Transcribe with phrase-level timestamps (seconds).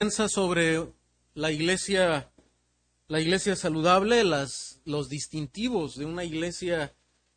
[0.00, 0.92] sobre
[1.34, 2.30] la iglesia,
[3.08, 6.94] la iglesia saludable, las, los distintivos de una iglesia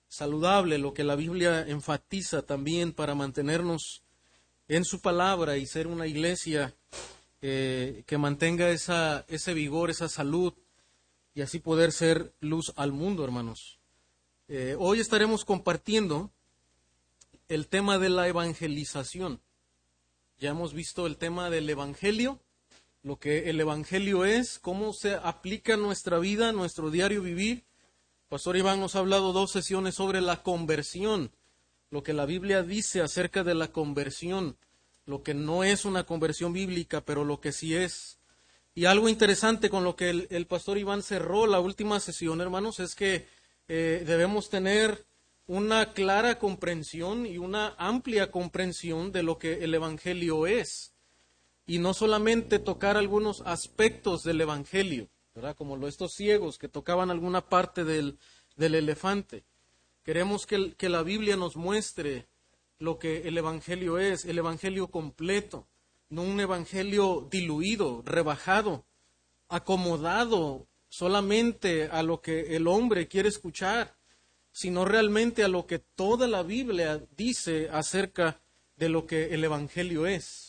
[0.10, 4.04] saludable, lo que la Biblia enfatiza también para mantenernos
[4.68, 6.76] en su palabra y ser una iglesia
[7.42, 10.54] eh, que mantenga esa, ese vigor, esa salud
[11.34, 13.80] y así poder ser luz al mundo, hermanos.
[14.50, 16.32] Eh, hoy estaremos compartiendo
[17.48, 19.42] el tema de la evangelización.
[20.38, 22.42] Ya hemos visto el tema del Evangelio,
[23.08, 27.64] lo que el Evangelio es, cómo se aplica en nuestra vida, en nuestro diario vivir.
[28.28, 31.32] Pastor Iván nos ha hablado dos sesiones sobre la conversión,
[31.90, 34.58] lo que la Biblia dice acerca de la conversión,
[35.06, 38.20] lo que no es una conversión bíblica, pero lo que sí es.
[38.76, 42.94] Y algo interesante con lo que el, pastor Iván cerró la última sesión, hermanos, es
[42.94, 43.26] que
[43.70, 45.06] eh, debemos tener
[45.46, 50.92] una clara comprensión y una amplia comprensión de lo que el Evangelio es.
[51.68, 55.56] Y no solamente tocar algunos aspectos del Evangelio, ¿verdad?
[55.56, 58.18] Como estos ciegos que tocaban alguna parte del,
[58.56, 59.44] del elefante.
[60.04, 62.26] Queremos que, que la Biblia nos muestre
[62.80, 65.68] lo que el Evangelio es, el Evangelio completo,
[66.10, 68.86] no un Evangelio diluido, rebajado,
[69.50, 73.98] acomodado solamente a lo que el hombre quiere escuchar
[74.58, 78.42] sino realmente a lo que toda la Biblia dice acerca
[78.76, 80.47] de lo que el Evangelio es.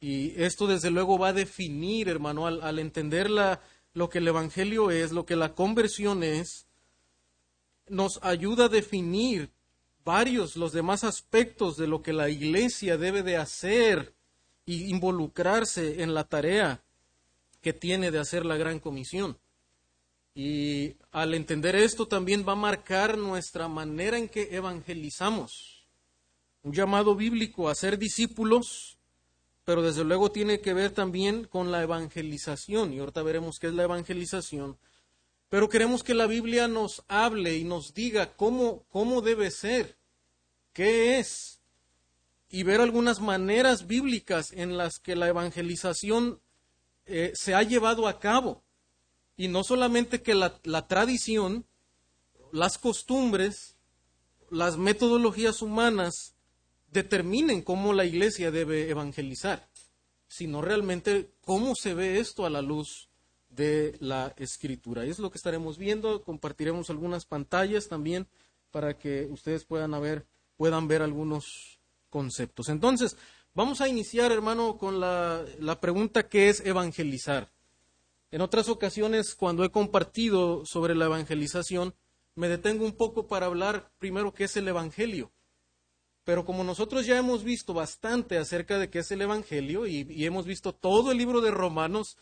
[0.00, 3.30] Y esto desde luego va a definir, hermano, al, entender
[3.92, 6.66] lo que el Evangelio es, lo que la conversión es,
[7.86, 9.50] nos ayuda a definir
[10.04, 14.14] varios, los demás aspectos de lo que la iglesia debe de hacer
[14.64, 16.82] y involucrarse en la tarea
[17.60, 19.36] que tiene de hacer la gran comisión.
[20.34, 25.86] Y al entender esto también va a marcar nuestra manera en que evangelizamos.
[26.62, 28.99] Un llamado bíblico a ser discípulos,
[29.70, 32.92] pero desde luego tiene que ver también con la evangelización.
[32.92, 34.76] Y ahorita veremos qué es la evangelización.
[35.48, 39.96] Pero queremos que la Biblia nos hable y nos diga cómo, cómo debe ser,
[40.72, 41.60] qué es,
[42.48, 46.40] y ver algunas maneras bíblicas en las que la evangelización
[47.06, 48.64] eh, se ha llevado a cabo
[49.36, 51.64] y no solamente que la, tradición,
[52.50, 53.76] las costumbres,
[54.50, 56.34] las metodologías humanas
[56.90, 59.68] determinen cómo la iglesia debe evangelizar,
[60.28, 63.08] sino realmente cómo se ve esto a la luz
[63.48, 65.04] de la escritura.
[65.04, 68.26] Es lo que estaremos viendo, compartiremos algunas pantallas también
[68.70, 71.78] para que ustedes puedan ver, puedan ver algunos
[72.08, 72.68] conceptos.
[72.68, 73.16] Entonces,
[73.54, 77.50] vamos a iniciar, hermano, con la, la pregunta que es evangelizar.
[78.30, 81.94] En otras ocasiones, cuando he compartido sobre la evangelización,
[82.36, 85.32] me detengo un poco para hablar primero qué es el Evangelio.
[86.24, 90.46] Pero como nosotros ya hemos visto bastante acerca de qué es el Evangelio y, hemos
[90.46, 92.18] visto todo el libro de Romanos,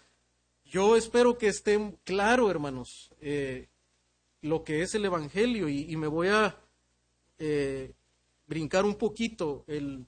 [0.64, 3.68] yo espero que esté claro, hermanos, eh,
[4.40, 6.56] lo que es el Evangelio y, me voy a
[7.38, 7.92] eh,
[8.46, 10.06] brincar un poquito el,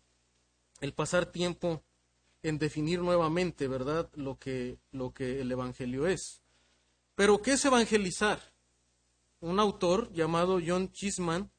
[0.80, 1.82] el pasar tiempo
[2.42, 6.40] en definir nuevamente, ¿verdad?, lo que, lo que el Evangelio es.
[7.14, 8.40] Pero, ¿qué es evangelizar?
[9.40, 11.50] Un autor llamado John Chisman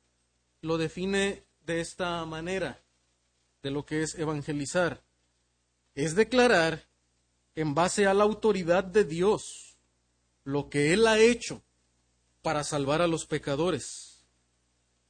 [0.61, 2.81] lo define de esta manera,
[3.63, 5.03] de lo que es evangelizar.
[5.95, 6.87] Es declarar,
[7.55, 9.77] en base a la autoridad de Dios,
[10.43, 11.61] lo que Él ha hecho
[12.41, 14.25] para salvar a los pecadores,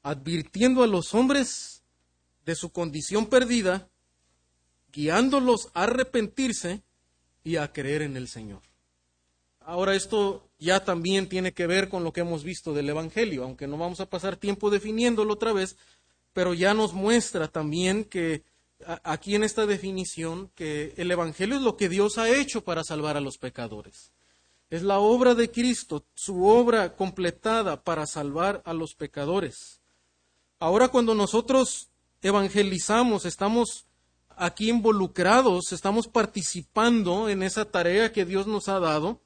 [0.03, 1.83] advirtiendo a los hombres
[2.45, 3.89] de su condición perdida
[4.91, 6.81] guiándolos a arrepentirse
[7.43, 8.61] y a creer en el Señor.
[9.61, 13.67] Ahora esto ya también tiene que ver con lo que hemos visto del Evangelio, aunque
[13.67, 15.77] no vamos a pasar tiempo definiéndolo otra vez,
[16.33, 18.43] pero ya nos muestra también que
[19.03, 23.17] aquí en esta definición que el Evangelio es lo que Dios ha hecho para salvar
[23.17, 24.11] a los pecadores.
[24.69, 29.81] Es la obra de Cristo, su obra completada para salvar a los pecadores.
[30.59, 31.89] Ahora cuando nosotros
[32.21, 33.85] evangelizamos, estamos
[34.29, 39.19] aquí involucrados, estamos participando en esa tarea que Dios nos ha dado.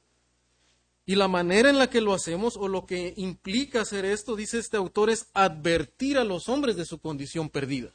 [1.05, 4.57] Y la manera en la que lo hacemos o lo que implica hacer esto, dice
[4.57, 7.93] este autor, es advertir a los hombres de su condición perdida.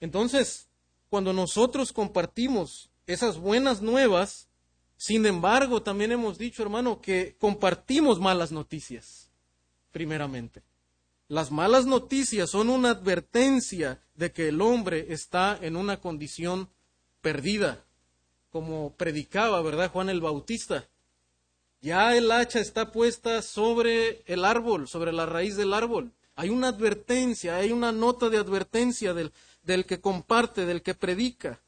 [0.00, 0.68] Entonces,
[1.10, 4.48] cuando nosotros compartimos esas buenas nuevas,
[4.96, 9.30] sin embargo, también hemos dicho, hermano, que compartimos malas noticias,
[9.90, 10.62] primeramente.
[11.28, 16.70] Las malas noticias son una advertencia de que el hombre está en una condición
[17.20, 17.84] perdida,
[18.50, 19.90] como predicaba, ¿verdad?
[19.90, 20.88] Juan el Bautista.
[21.82, 26.12] Ya el hacha está puesta sobre el árbol, sobre la raíz del árbol.
[26.36, 29.32] Hay una advertencia, hay una nota de advertencia del,
[29.64, 31.60] del que comparte, del que predica.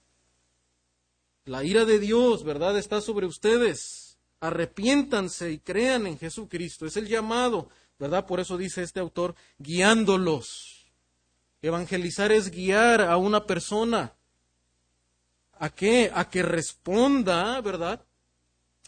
[1.46, 4.16] La ira de Dios, ¿verdad?, está sobre ustedes.
[4.38, 6.86] Arrepiéntanse y crean en Jesucristo.
[6.86, 7.68] Es el llamado,
[7.98, 8.24] ¿verdad?
[8.24, 10.86] Por eso dice este autor, guiándolos.
[11.60, 14.12] Evangelizar es guiar a una persona.
[15.58, 16.12] ¿A qué?
[16.14, 18.00] A que responda, ¿verdad?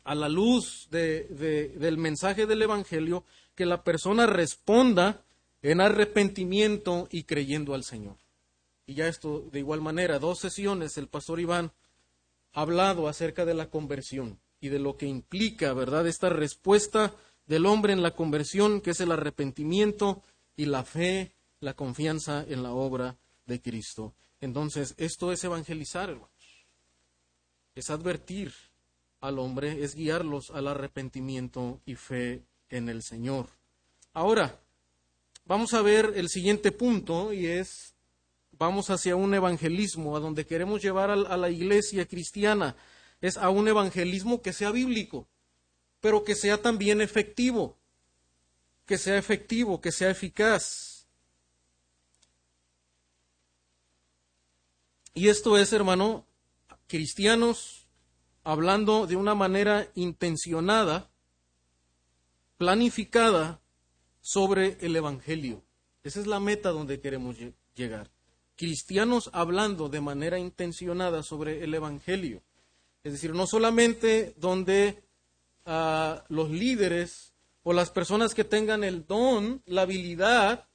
[0.07, 3.25] A la luz del mensaje del Evangelio,
[3.57, 5.25] que la persona responda
[5.63, 8.17] en arrepentimiento y creyendo al Señor.
[8.87, 11.73] Y ya esto, de igual manera, dos sesiones, el pastor Iván
[12.53, 17.13] ha hablado acerca de la conversión y de lo que implica, ¿verdad?, esta respuesta
[17.47, 20.23] del hombre en la conversión, que es el arrepentimiento
[20.57, 23.17] y la fe, la confianza en la obra
[23.47, 24.15] de Cristo.
[24.41, 26.31] Entonces, esto es evangelizar, hermanos.
[27.75, 28.53] Es advertir
[29.21, 33.49] al hombre, es guiarlos al arrepentimiento y fe en el Señor.
[34.13, 34.61] Ahora,
[35.45, 37.95] vamos a ver el siguiente punto y es,
[38.53, 42.77] vamos hacia un evangelismo, a donde queremos llevar a, la iglesia cristiana,
[43.21, 45.27] es a un evangelismo que sea bíblico,
[46.01, 47.77] pero que sea también efectivo,
[48.85, 51.07] que sea efectivo, que sea eficaz.
[55.15, 56.27] Y esto es, hermano,
[56.87, 57.86] cristianos
[58.47, 61.11] hablando de una manera intencionada,
[62.57, 63.61] planificada
[64.21, 65.65] sobre el Evangelio.
[66.05, 67.37] Esa es la meta donde queremos
[67.75, 68.09] llegar.
[68.55, 72.41] Cristianos hablando de manera intencionada sobre el Evangelio.
[73.03, 75.03] Es decir, no solamente donde
[75.65, 77.35] ah, los líderes
[77.65, 80.69] o las personas que tengan el don, la habilidad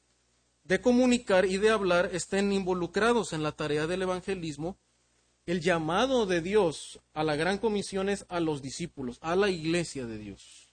[0.66, 4.78] de comunicar y de hablar estén involucrados en la tarea del evangelismo,
[5.46, 10.06] el llamado de Dios a la gran comisión es a los discípulos, a la iglesia
[10.06, 10.70] de Dios.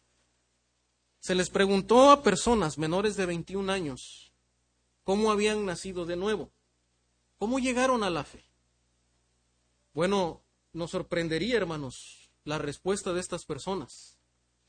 [1.21, 4.33] Se les preguntó a personas menores de 21 años
[5.05, 6.51] cómo habían nacido de nuevo,
[7.39, 8.45] cómo llegaron a la fe.
[9.95, 10.43] Bueno,
[10.73, 14.19] nos sorprendería, hermanos, la respuesta de estas personas.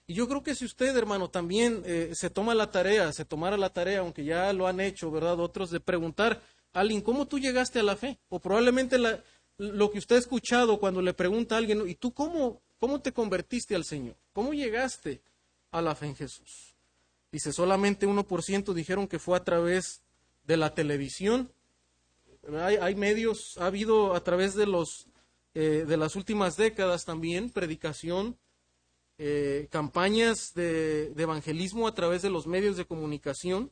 [0.07, 3.57] Y yo creo que si usted, hermano, también eh, se toma la tarea, se tomara
[3.57, 5.39] la tarea, aunque ya lo han hecho, ¿verdad?
[5.39, 6.41] Otros, de preguntar
[6.73, 8.17] a alguien, ¿cómo tú llegaste a la fe?
[8.27, 8.97] O probablemente
[9.59, 13.11] lo que usted ha escuchado cuando le pregunta a alguien, ¿y tú cómo, cómo te
[13.11, 14.15] convertiste al Señor?
[14.33, 15.21] ¿Cómo llegaste
[15.71, 16.75] a la fe en Jesús.
[17.31, 20.01] Dice, solamente 1% dijeron que fue a través
[20.45, 21.51] de la televisión.
[22.51, 25.07] Hay, medios, ha habido a través de, los,
[25.53, 28.37] eh, de las últimas décadas también predicación,
[29.19, 33.71] eh, campañas de evangelismo a través de los medios de comunicación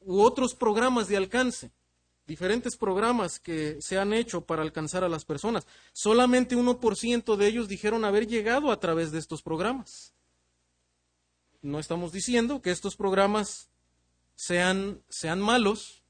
[0.00, 1.72] u otros programas de alcance
[2.26, 5.66] diferentes programas que se han hecho para alcanzar a las personas.
[5.92, 10.12] Solamente 1% de ellos dijeron haber llegado a través de estos programas.
[11.62, 13.68] No estamos diciendo que estos programas
[14.34, 16.02] sean, sean malos,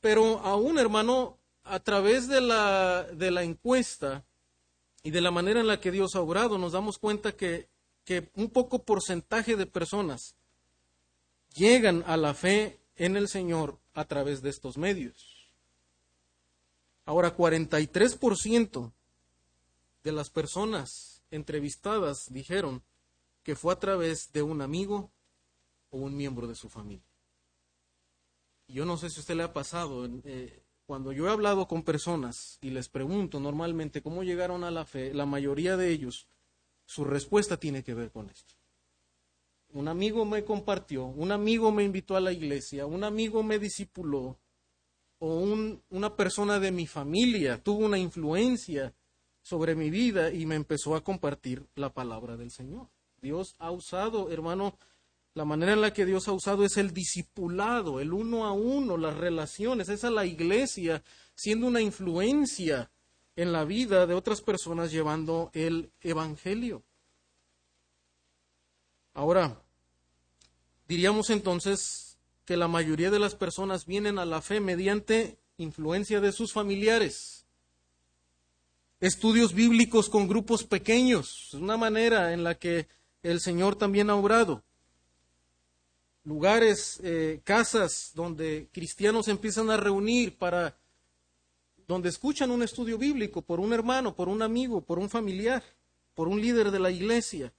[0.00, 4.24] pero aún, hermano, a través de la, de la encuesta
[5.02, 7.68] y de la manera en la que Dios ha obrado, nos damos cuenta que,
[8.04, 10.36] que un poco porcentaje de personas
[11.54, 15.50] llegan a la fe en el Señor a través de estos medios.
[17.04, 18.92] Ahora, 43%
[20.04, 22.82] de las personas entrevistadas dijeron
[23.42, 25.10] que fue a través de un amigo
[25.90, 27.04] o un miembro de su familia.
[28.68, 31.82] Yo no sé si a usted le ha pasado, eh, cuando yo he hablado con
[31.82, 36.26] personas y les pregunto normalmente cómo llegaron a la fe, la mayoría de ellos,
[36.86, 38.54] su respuesta tiene que ver con esto.
[39.72, 44.38] Un amigo me compartió, un amigo me invitó a la iglesia, un amigo me discipuló,
[45.18, 45.46] o
[45.90, 48.92] una persona de mi familia tuvo una influencia
[49.40, 52.88] sobre mi vida y me empezó a compartir la palabra del Señor.
[53.20, 54.76] Dios ha usado, hermano,
[55.34, 58.96] la manera en la que Dios ha usado es el discipulado, el uno a uno,
[58.96, 61.02] las relaciones, esa es la iglesia
[61.34, 62.90] siendo una influencia
[63.34, 66.82] en la vida de otras personas llevando el Evangelio.
[69.14, 69.62] Ahora,
[70.88, 76.32] diríamos entonces que la mayoría de las personas vienen a la fe mediante influencia de
[76.32, 77.44] sus familiares.
[79.00, 82.86] Estudios bíblicos con grupos pequeños, es una manera en la que
[83.22, 84.62] el Señor también ha obrado.
[86.24, 90.78] Lugares, eh, casas donde cristianos empiezan a reunir para,
[91.88, 95.64] donde escuchan un estudio bíblico por un hermano, por un amigo, por un familiar,
[96.14, 97.52] por un líder de la iglesia.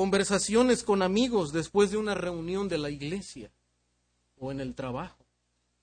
[0.00, 3.52] Conversaciones con amigos después de una reunión de la iglesia
[4.38, 5.26] o en el trabajo.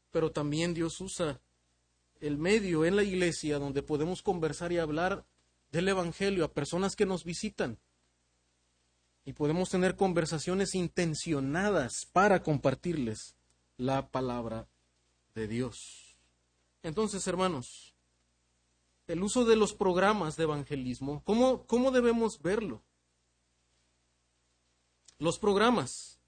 [0.10, 1.40] Pero también Dios usa
[2.20, 5.24] el medio en la iglesia donde podemos conversar y hablar
[5.72, 7.78] del Evangelio a personas que nos visitan
[9.24, 13.36] y podemos tener conversaciones intencionadas para compartirles
[13.78, 14.68] la palabra
[15.36, 16.18] de Dios.
[16.82, 17.94] Entonces, hermanos,
[19.06, 22.82] el uso de los programas de evangelismo, ¿cómo, cómo debemos verlo?
[25.20, 26.20] Los programas,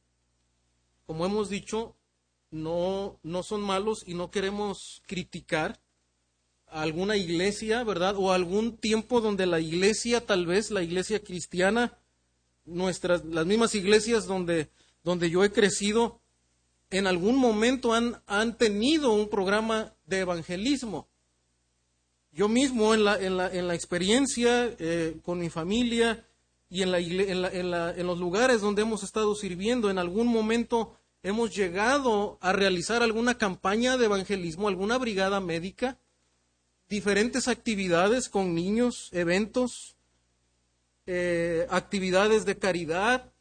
[1.06, 1.96] como hemos dicho,
[2.52, 5.80] no, no son malos y no queremos criticar
[6.68, 8.16] a alguna iglesia, ¿verdad?
[8.18, 11.98] O algún tiempo donde la iglesia, tal vez la iglesia cristiana,
[12.66, 14.70] nuestras, las mismas iglesias donde,
[15.04, 16.22] donde yo he crecido,
[16.90, 21.08] en algún momento han, han tenido un programa de evangelismo.
[22.32, 26.26] Yo mismo en la, en la, en la experiencia eh, con mi familia
[26.70, 30.96] y en, la, en, la, en los lugares donde hemos estado sirviendo, en algún momento
[31.24, 35.98] hemos llegado a realizar alguna campaña de evangelismo, alguna brigada médica,
[36.88, 39.96] diferentes actividades con niños, eventos,
[41.08, 43.32] eh, actividades de caridad,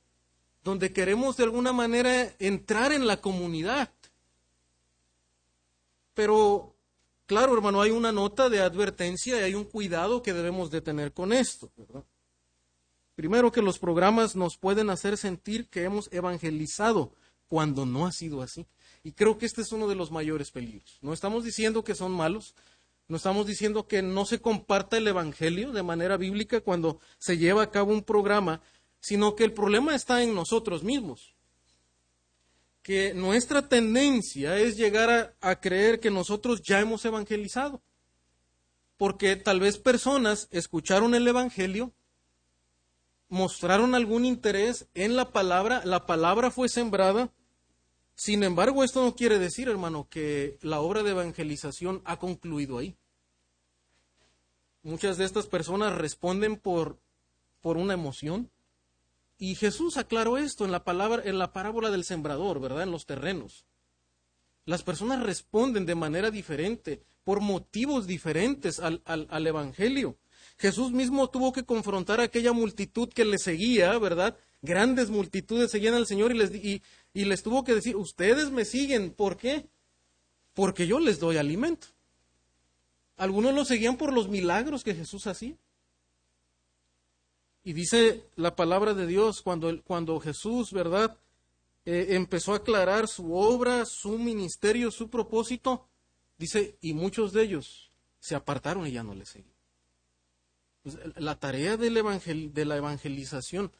[0.64, 3.90] donde queremos de alguna manera entrar en la comunidad.
[6.14, 6.74] Pero,
[7.26, 11.12] claro, hermano, hay una nota de advertencia y hay un cuidado que debemos de tener
[11.12, 11.70] con esto.
[13.18, 17.12] Primero que los programas nos pueden hacer sentir que hemos evangelizado
[17.48, 18.64] cuando no ha sido así.
[19.02, 21.00] Y creo que este es uno de los mayores peligros.
[21.02, 22.54] No estamos diciendo que son malos,
[23.08, 27.64] no estamos diciendo que no se comparta el Evangelio de manera bíblica cuando se lleva
[27.64, 28.62] a cabo un programa,
[29.00, 31.34] sino que el problema está en nosotros mismos.
[32.82, 37.82] Que nuestra tendencia es llegar a, a creer que nosotros ya hemos evangelizado.
[38.96, 41.92] Porque tal vez personas escucharon el Evangelio,
[43.28, 47.30] mostraron algún interés en la palabra, la palabra fue sembrada,
[48.18, 52.96] sin embargo, esto no quiere decir, hermano, que la obra de evangelización ha concluido ahí.
[54.82, 56.98] Muchas de estas personas responden por,
[57.60, 58.50] por una emoción.
[59.38, 62.82] Y Jesús aclaró esto en la palabra, en la parábola del sembrador, ¿verdad?
[62.82, 63.66] En los terrenos.
[64.64, 70.18] Las personas responden de manera diferente, por motivos diferentes al, al, Evangelio.
[70.58, 74.36] Jesús mismo tuvo que confrontar a aquella multitud que le seguía, ¿verdad?
[74.60, 76.82] Grandes multitudes seguían al Señor y les, y,
[77.24, 79.68] les tuvo que decir, ustedes me siguen, ¿por qué?
[80.54, 81.86] Porque yo les doy alimento.
[83.16, 85.56] Algunos lo seguían por los milagros que Jesús hacía.
[87.62, 91.16] Y dice la palabra de Dios, cuando, cuando Jesús, ¿verdad?
[91.84, 95.86] Eh, empezó a aclarar su obra, su ministerio, su propósito,
[96.36, 99.57] dice, y muchos de ellos se apartaron y ya no le seguían.
[100.94, 103.72] Pues, la tarea de la evangelización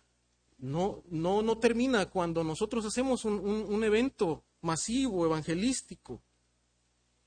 [0.59, 6.21] no, no, no termina cuando nosotros hacemos un, un, evento masivo, evangelístico.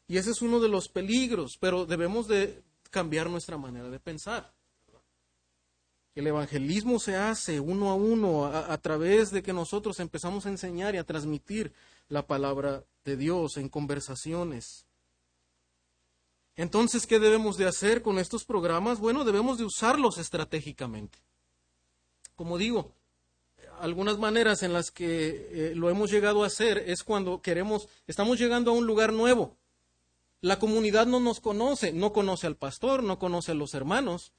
[0.08, 4.54] Y ese es uno de los peligros, pero debemos de cambiar nuestra manera de pensar.
[6.14, 10.94] El evangelismo se hace uno a uno a, través de que nosotros empezamos a enseñar
[10.94, 11.72] y a transmitir
[12.10, 14.86] la palabra de Dios en conversaciones.
[16.56, 19.00] Entonces, ¿qué debemos de hacer con estos programas?
[19.00, 21.20] Bueno, debemos de usarlos estratégicamente.
[22.36, 22.94] Como digo,
[23.80, 28.40] algunas maneras en las que eh, lo hemos llegado a hacer es cuando queremos, estamos
[28.40, 29.58] llegando a un lugar nuevo.
[30.42, 34.34] La comunidad no nos conoce, no conoce al pastor, no conoce a los hermanos.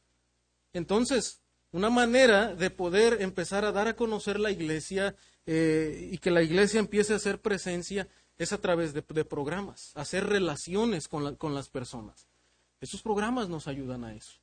[0.73, 1.41] Entonces,
[1.71, 5.15] una manera de poder empezar a dar a conocer la iglesia
[5.47, 10.27] eh, y que la iglesia empiece a hacer presencia es a través de, programas, hacer
[10.27, 12.27] relaciones con, con las personas.
[12.81, 14.41] Esos programas nos ayudan a eso.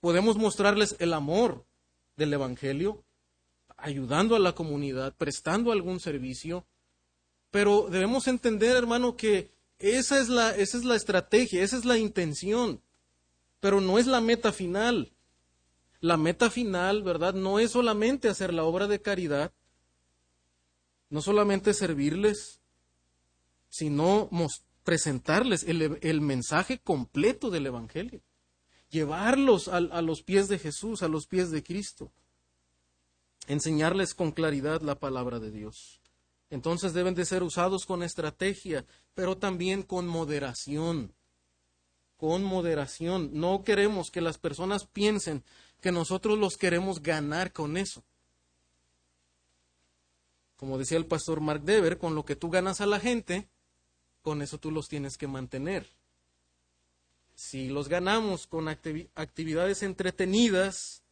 [0.00, 1.64] Podemos mostrarles el amor
[2.16, 3.04] del Evangelio
[3.76, 6.66] ayudando a la comunidad, prestando algún servicio,
[7.50, 11.98] pero debemos entender, hermano, que esa es la, esa es la estrategia, esa es la
[11.98, 12.82] intención,
[13.60, 15.12] pero no es la meta final.
[16.00, 17.34] La meta final, ¿verdad?
[17.34, 19.52] No es solamente hacer la obra de caridad,
[21.10, 22.59] no solamente servirles,
[23.70, 24.28] sino
[24.84, 28.20] presentarles el, el, mensaje completo del Evangelio,
[28.90, 32.12] llevarlos a, a los pies de Jesús, a los pies de Cristo
[33.50, 36.00] enseñarles con claridad la palabra de Dios.
[36.50, 38.84] Entonces deben de ser usados con estrategia,
[39.14, 41.14] pero también con moderación.
[42.16, 43.30] Con moderación.
[43.32, 45.44] No queremos que las personas piensen
[45.80, 48.04] que nosotros los queremos ganar con eso.
[50.56, 53.48] Como decía el pastor Mark Dever, con lo que tú ganas a la gente,
[54.22, 55.86] con eso tú los tienes que mantener.
[57.34, 61.02] Si los ganamos con actividades entretenidas,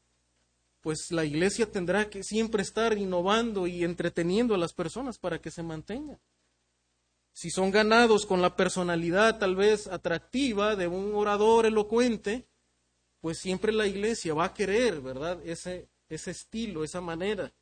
[0.81, 5.51] pues la iglesia tendrá que siempre estar innovando y entreteniendo a las personas para que
[5.51, 6.19] se mantengan.
[7.33, 12.49] Si son ganados con la personalidad tal vez atractiva de un orador elocuente,
[13.21, 15.41] pues siempre la iglesia va a querer, ¿verdad?
[15.45, 17.53] Ese, ese estilo, esa manera,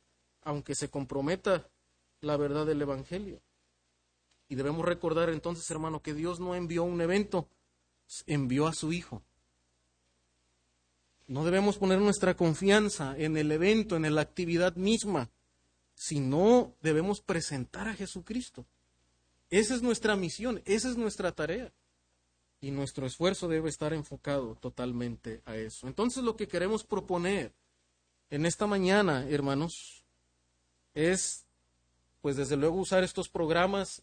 [0.41, 1.69] aunque se comprometa
[2.21, 3.41] la verdad del Evangelio.
[4.49, 7.49] Y debemos recordar entonces, hermano, que Dios no envió un evento,
[8.25, 9.21] envió a su Hijo
[11.27, 15.29] No debemos poner nuestra confianza en el evento, en la actividad misma,
[15.95, 18.65] sino debemos presentar a Jesucristo.
[19.49, 21.73] Esa es nuestra misión, esa es nuestra tarea.
[22.59, 25.87] Y nuestro esfuerzo debe estar enfocado totalmente a eso.
[25.87, 27.53] Entonces lo que queremos proponer
[28.29, 30.03] en esta mañana, hermanos,
[30.93, 31.45] es,
[32.21, 34.01] pues desde luego, usar estos programas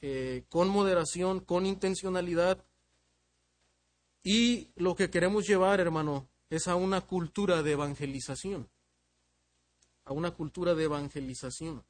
[0.00, 2.64] eh, con moderación, con intencionalidad.
[4.22, 8.68] Y lo que queremos llevar, hermano, es a una cultura de evangelización.
[10.04, 11.84] A una cultura de evangelización.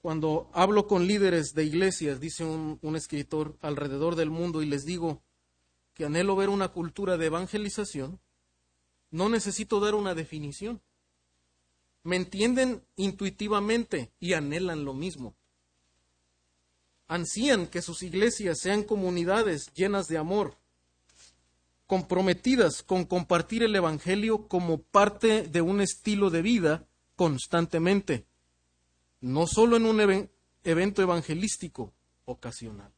[0.00, 4.84] Cuando hablo con líderes de iglesias, dice un, un escritor, alrededor del mundo y les
[4.84, 5.22] digo
[5.94, 8.20] que anhelo ver una cultura de evangelización,
[9.10, 10.82] no necesito dar una definición.
[12.02, 15.36] Me entienden intuitivamente y anhelan lo mismo.
[17.08, 20.56] Ansían que sus iglesias sean comunidades llenas de amor,
[21.86, 28.26] comprometidas con compartir el Evangelio como parte de un estilo de vida constantemente,
[29.20, 30.28] no solo en un
[30.64, 31.92] evento evangelístico
[32.24, 32.92] ocasional.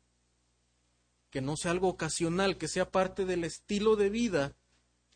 [1.30, 4.54] Que no sea algo ocasional, que sea parte del estilo de vida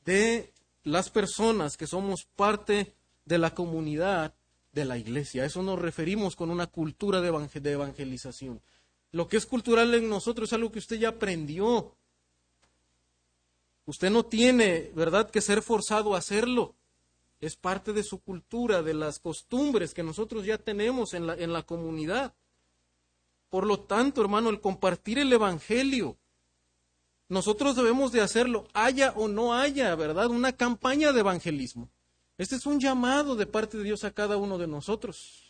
[0.04, 0.52] de
[0.82, 4.34] las personas que somos parte de la comunidad
[4.72, 5.42] de la iglesia.
[5.42, 8.60] A eso nos referimos con una cultura de, evangelización.
[9.12, 11.94] Lo que es cultural en nosotros es algo que usted ya aprendió.
[13.86, 16.74] Usted no tiene, ¿verdad?, que ser forzado a hacerlo.
[17.40, 21.52] Es parte de su cultura, de las costumbres que nosotros ya tenemos en la, en
[21.52, 22.34] la comunidad.
[23.48, 26.18] Por lo tanto, hermano, el compartir el Evangelio,
[27.28, 30.28] nosotros debemos de hacerlo, haya o no haya, ¿verdad?
[30.28, 31.90] Una campaña de evangelismo.
[32.38, 35.47] Este es un llamado de parte de Dios a cada uno de nosotros.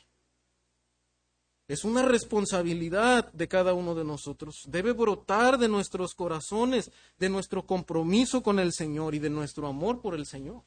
[1.68, 4.62] Es una responsabilidad de cada uno de nosotros.
[4.66, 10.00] Debe brotar de nuestros corazones, de nuestro compromiso con el Señor y de nuestro amor
[10.00, 10.62] por el Señor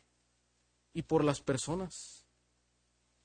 [0.94, 2.28] y por las personas.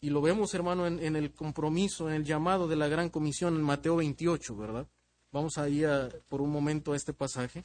[0.00, 3.62] Y lo vemos, hermano, en, el compromiso, en el llamado de la gran comisión en
[3.62, 4.86] Mateo 28, ¿verdad?
[5.30, 5.88] Vamos a ir
[6.28, 7.62] por un momento a este pasaje.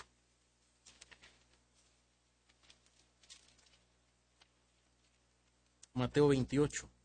[5.93, 7.00] Mateo 28.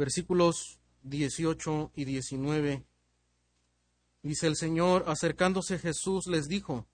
[0.00, 2.86] Versículos 18 y 19.
[4.22, 6.86] Dice el Señor, acercándose Jesús, les dijo,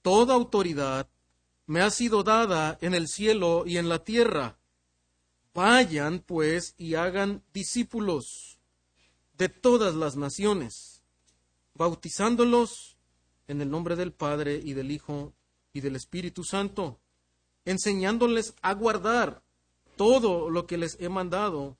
[0.00, 1.10] Toda autoridad
[1.66, 4.60] me ha sido dada en el cielo y en la tierra.
[5.54, 8.60] Vayan, pues, y hagan discípulos
[9.36, 11.02] de todas las naciones,
[11.74, 12.96] bautizándolos
[13.48, 15.34] en el nombre del Padre y del Hijo
[15.72, 17.00] y del Espíritu Santo,
[17.64, 19.42] enseñándoles a guardar
[19.96, 21.76] todo lo que les he mandado.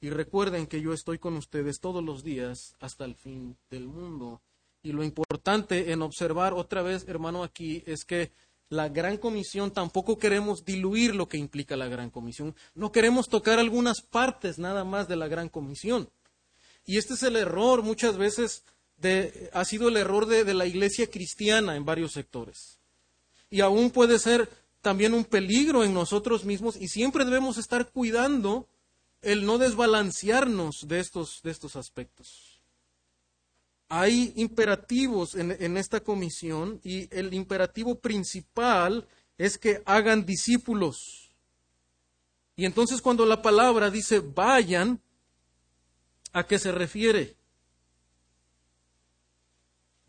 [0.00, 4.40] Y recuerden que yo estoy con ustedes todos los días hasta el fin del mundo.
[4.82, 8.30] Y lo importante en observar otra vez, hermano, aquí es que
[8.68, 12.54] la gran comisión tampoco queremos diluir lo que implica la gran comisión.
[12.74, 16.08] No queremos tocar algunas partes nada más de la gran comisión.
[16.84, 18.64] Y este es el error muchas veces
[19.52, 22.78] ha sido el error de, de la iglesia cristiana en varios sectores.
[23.50, 24.48] Y aún puede ser
[24.80, 28.66] también un peligro en nosotros mismos y siempre debemos estar cuidando
[29.22, 32.62] el no desbalancearnos de estos, de estos aspectos.
[33.88, 39.06] Hay imperativos en, en, esta comisión y el imperativo principal
[39.38, 41.30] es que hagan discípulos.
[42.56, 45.00] Y entonces cuando la palabra dice vayan,
[46.32, 47.36] ¿a qué se refiere?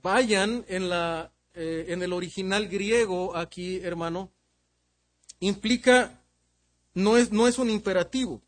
[0.08, 4.32] vayan en, la, eh, en el original griego aquí, hermano,
[5.42, 6.24] implica,
[6.94, 8.42] no es, no es un imperativo.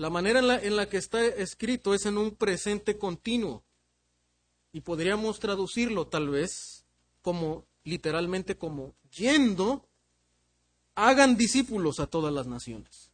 [0.00, 3.62] La manera en la, en la que está escrito es en un presente continuo.
[4.72, 6.86] Y podríamos traducirlo tal vez
[7.20, 9.86] como literalmente como yendo,
[10.94, 13.10] hagan discípulos a todas las naciones.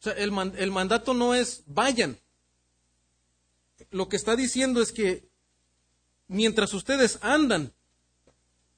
[0.00, 2.18] O sea, el, el mandato no es vayan.
[3.90, 5.26] Lo que está diciendo es que
[6.28, 7.72] mientras ustedes andan,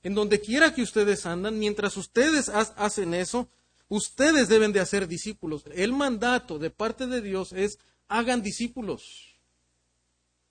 [0.05, 3.49] en donde quiera que ustedes andan, mientras ustedes hacen eso,
[3.89, 5.65] ustedes deben de hacer discípulos.
[5.75, 9.37] El mandato de parte de Dios es hagan discípulos.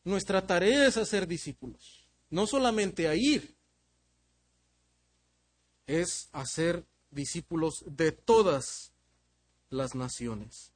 [0.03, 3.55] Nuestra tarea es hacer discípulos, no solamente a ir,
[5.87, 8.91] es hacer discípulos de todas
[9.69, 10.73] las naciones.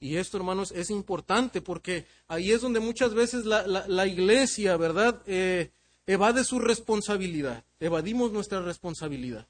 [0.00, 5.72] Y esto, hermanos, es importante porque ahí es donde muchas veces la, iglesia, ¿verdad?, eh,
[6.06, 7.64] evade su responsabilidad.
[7.80, 9.48] Evadimos nuestra responsabilidad.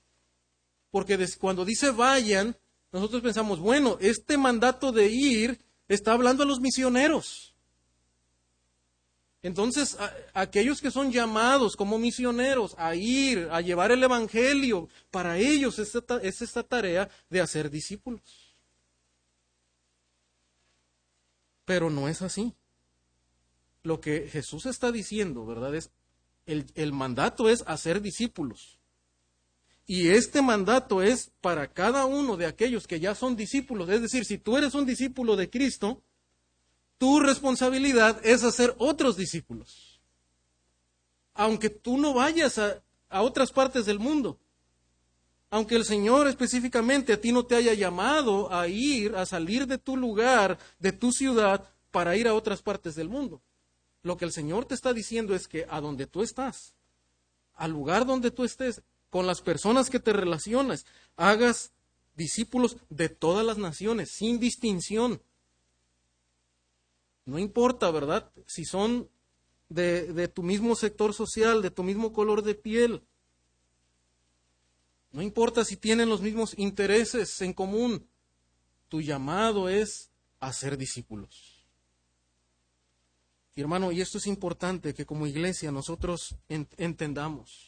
[0.91, 2.57] Porque cuando dice vayan,
[2.93, 7.55] nosotros pensamos, bueno, este mandato de ir está hablando a los misioneros.
[9.43, 9.97] Entonces,
[10.35, 15.95] aquellos que son llamados como misioneros a ir, a llevar el Evangelio, para ellos es
[15.95, 18.57] esta, es esta tarea de hacer discípulos.
[21.65, 22.55] Pero no es así.
[23.85, 25.75] Lo que Jesús está diciendo, ¿verdad?
[25.75, 25.91] Es
[26.47, 28.78] el, el mandato es hacer discípulos.
[29.91, 33.89] Y este mandato es para cada uno de aquellos que ya son discípulos.
[33.89, 36.03] Es decir, si tú eres un discípulo de Cristo,
[36.99, 40.03] tu responsabilidad es hacer otros discípulos.
[41.33, 44.39] Aunque tú no vayas a, otras partes del mundo.
[45.49, 49.79] Aunque el Señor específicamente a ti no te haya llamado a ir, a salir de
[49.79, 53.41] tu lugar, de tu ciudad, para ir a otras partes del mundo.
[54.03, 56.75] Lo que el Señor te está diciendo es que a donde tú estás,
[57.55, 60.85] al lugar donde tú estés, con las personas que te relacionas,
[61.17, 61.73] hagas
[62.15, 65.23] discípulos de todas las naciones, sin distinción.
[67.25, 68.33] No importa, ¿verdad?
[68.47, 69.09] Si son
[69.69, 73.03] de, tu mismo sector social, de tu mismo color de piel.
[75.13, 78.09] No importa si tienen los mismos intereses en común.
[78.89, 81.67] Tu llamado es a ser discípulos.
[83.55, 87.68] Y hermano, y esto es importante que como iglesia nosotros entendamos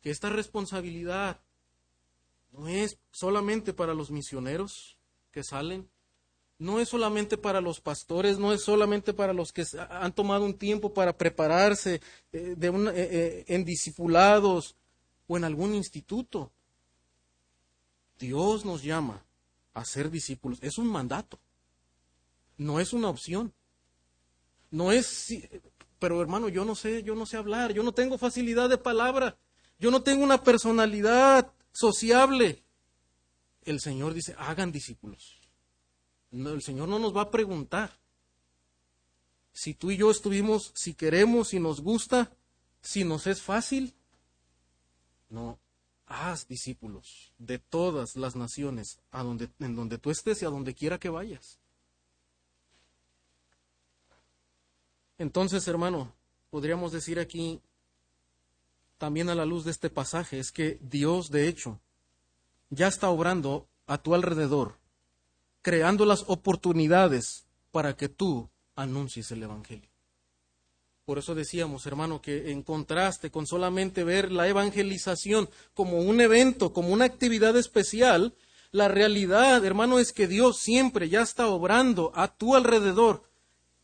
[0.00, 1.40] que esta responsabilidad
[2.52, 4.98] no es solamente para los misioneros
[5.30, 5.88] que salen,
[6.58, 10.54] no es solamente para los pastores, no es solamente para los que han tomado un
[10.54, 11.94] tiempo para prepararse
[12.32, 14.76] eh, eh, eh, en discipulados
[15.26, 16.52] o en algún instituto.
[18.18, 19.24] Dios nos llama
[19.72, 20.58] a ser discípulos.
[20.60, 21.38] Es un mandato.
[22.58, 23.54] No es una opción.
[24.70, 25.34] No es,
[25.98, 29.38] pero hermano, yo no sé, yo no sé hablar, yo no tengo facilidad de palabra,
[29.80, 32.62] yo no tengo una personalidad sociable.
[33.62, 35.40] El Señor dice, hagan discípulos
[36.32, 37.98] el Señor no nos va a preguntar
[39.52, 42.32] si tú y yo estuvimos, si queremos, si nos gusta,
[42.80, 43.94] si nos es fácil.
[45.28, 45.58] No,
[46.06, 50.74] haz discípulos de todas las naciones a donde, en donde tú estés y a donde
[50.74, 51.58] quiera que vayas.
[55.18, 56.14] Entonces, hermano,
[56.48, 57.60] podríamos decir aquí,
[59.00, 61.80] también a la luz de este pasaje, es que Dios, de hecho,
[62.68, 64.78] ya está obrando a tu alrededor
[65.62, 69.88] creando las oportunidades para que tú anuncies el Evangelio.
[71.04, 76.72] Por eso decíamos, hermano, que en contraste con solamente ver la evangelización como un evento,
[76.72, 78.34] como una actividad especial,
[78.70, 83.24] la realidad, hermano, es que Dios siempre ya está obrando a tu alrededor,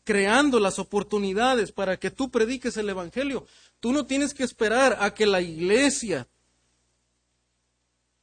[0.05, 3.45] creando las oportunidades para que tú prediques el Evangelio.
[3.79, 6.27] Tú no tienes que esperar a que la iglesia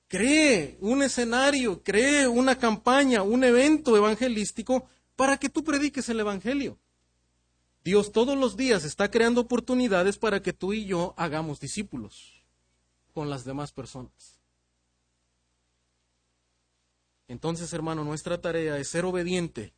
[0.08, 6.78] cree un escenario, cree una campaña, un evento evangelístico para que tú prediques el Evangelio.
[7.84, 12.44] Dios todos los días está creando oportunidades para que tú y yo hagamos discípulos
[13.12, 14.40] con las demás personas.
[17.28, 19.74] Entonces, hermano, nuestra tarea es ser obediente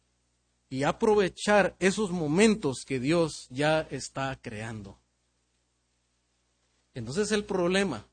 [0.69, 4.99] y aprovechar esos momentos que Dios ya está creando.
[6.97, 8.07] Entonces el problema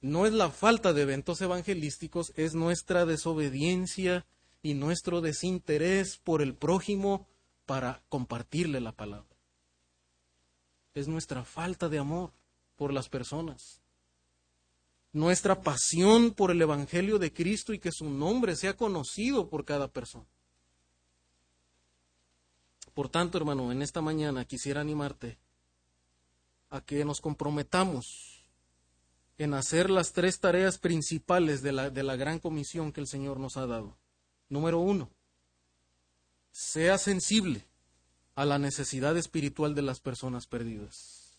[0.00, 4.26] no es la falta de eventos evangelísticos, es nuestra desobediencia
[4.62, 7.28] y nuestro desinterés por el prójimo
[7.66, 9.36] para compartirle la palabra.
[10.92, 12.32] Es nuestra falta de amor
[12.74, 13.80] por las personas.
[15.12, 19.86] Nuestra pasión por el Evangelio de Cristo y que su nombre sea conocido por cada
[19.86, 20.26] persona.
[22.92, 25.38] Por tanto, hermano, en esta mañana quisiera animarte
[26.74, 28.42] a que nos comprometamos
[29.38, 33.38] en hacer las tres tareas principales de la, de la gran comisión que el Señor
[33.38, 33.96] nos ha dado.
[34.48, 35.08] Número uno,
[36.50, 37.64] sea sensible
[38.34, 41.38] a la necesidad espiritual de las personas perdidas.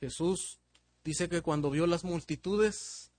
[0.00, 0.58] Jesús
[1.04, 3.12] dice que cuando vio las multitudes,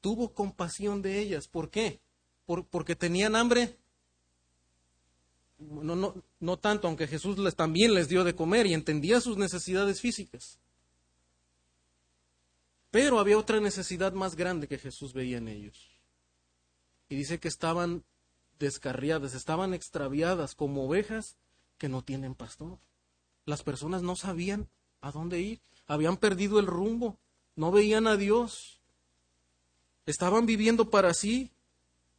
[0.00, 1.46] tuvo compasión de ellas.
[1.46, 2.00] ¿Por qué?
[2.46, 3.76] porque tenían hambre.
[5.58, 9.38] No, no, no tanto, aunque Jesús les, también les dio de comer y entendía sus
[9.38, 10.58] necesidades físicas.
[12.90, 15.90] Pero había otra necesidad más grande que Jesús veía en ellos.
[17.08, 18.04] Y dice que estaban
[18.58, 21.36] descarriadas, estaban extraviadas como ovejas
[21.78, 22.78] que no tienen pastor.
[23.44, 24.68] Las personas no sabían
[25.00, 27.18] a dónde ir, habían perdido el rumbo,
[27.54, 28.80] no veían a Dios.
[30.04, 31.52] Estaban viviendo para sí,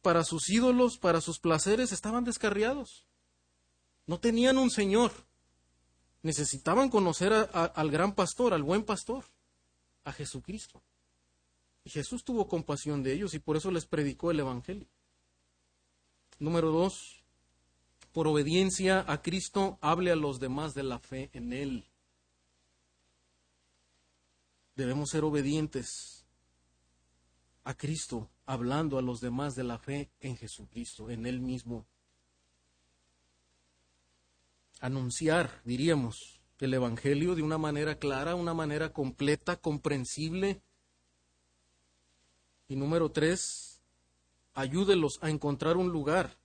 [0.02, 3.07] para sus ídolos, para sus placeres, estaban descarriados.
[4.08, 5.12] No tenían un Señor.
[6.22, 9.24] Necesitaban conocer al gran pastor, al buen pastor
[10.02, 10.82] a Jesucristo.
[11.84, 14.88] Y Jesús tuvo compasión de ellos y por eso les predicó el Evangelio.
[16.38, 17.22] Número dos,
[18.12, 21.84] por obediencia a Cristo, hable a los demás de la fe en Él.
[24.74, 26.24] Debemos ser obedientes
[27.64, 31.86] a Cristo, hablando a los demás de la fe en Jesucristo, en Él mismo.
[34.80, 40.62] Anunciar, diríamos, el Evangelio de una manera clara, una manera completa, comprensible.
[42.68, 43.80] Y número tres,
[44.54, 46.38] ayúdelos a encontrar un lugar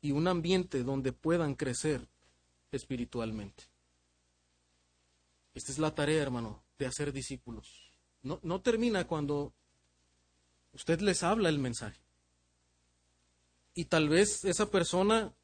[0.00, 2.08] y un ambiente donde puedan crecer
[2.72, 3.64] espiritualmente.
[5.54, 7.92] Esta es la tarea, hermano, de hacer discípulos.
[8.22, 9.54] No, no termina cuando
[10.72, 12.00] usted les habla el mensaje.
[13.74, 15.34] Y tal vez esa persona,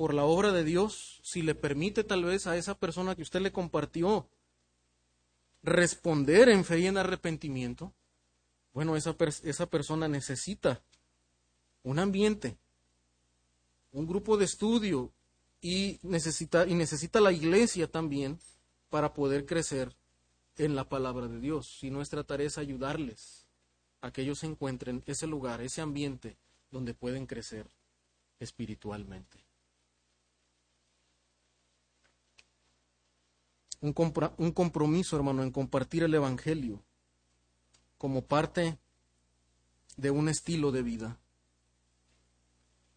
[0.00, 3.42] por la obra de Dios, si le permite tal vez a esa persona que usted
[3.42, 4.26] le compartió
[5.62, 7.92] responder en fe y en arrepentimiento,
[8.72, 10.80] bueno, esa, esa persona necesita
[11.82, 12.56] un ambiente
[13.92, 15.12] un grupo de estudio
[15.60, 18.38] y necesita, y necesita la iglesia también
[18.88, 19.94] para poder crecer
[20.56, 21.84] en la palabra de Dios.
[21.84, 23.44] Y nuestra tarea es ayudarles
[24.00, 26.38] a que ellos encuentren ese lugar, ese ambiente
[26.70, 27.66] donde pueden crecer
[28.38, 29.49] espiritualmente.
[33.80, 33.94] Un,
[34.36, 36.82] un compromiso, hermano, en compartir el Evangelio
[37.98, 38.78] como parte
[39.96, 41.18] de un estilo de vida.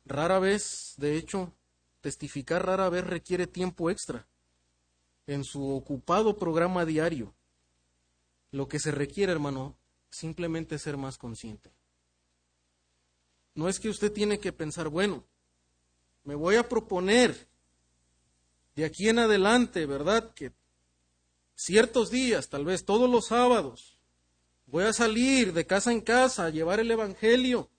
[0.06, 1.54] Rara vez, de hecho,
[2.02, 4.28] testificar rara vez requiere tiempo extra
[5.28, 7.34] en su ocupado programa diario.
[8.52, 9.78] Lo que se requiere, hermano,
[10.10, 11.72] simplemente ser más consciente.
[13.56, 15.24] No es que usted tiene que pensar, bueno,
[16.24, 17.48] me voy a proponer
[18.76, 20.34] de aquí en adelante, ¿verdad?
[20.34, 20.52] Que
[21.64, 23.98] ciertos días, tal vez todos los sábados,
[24.66, 27.70] voy a salir de casa en casa a llevar el Evangelio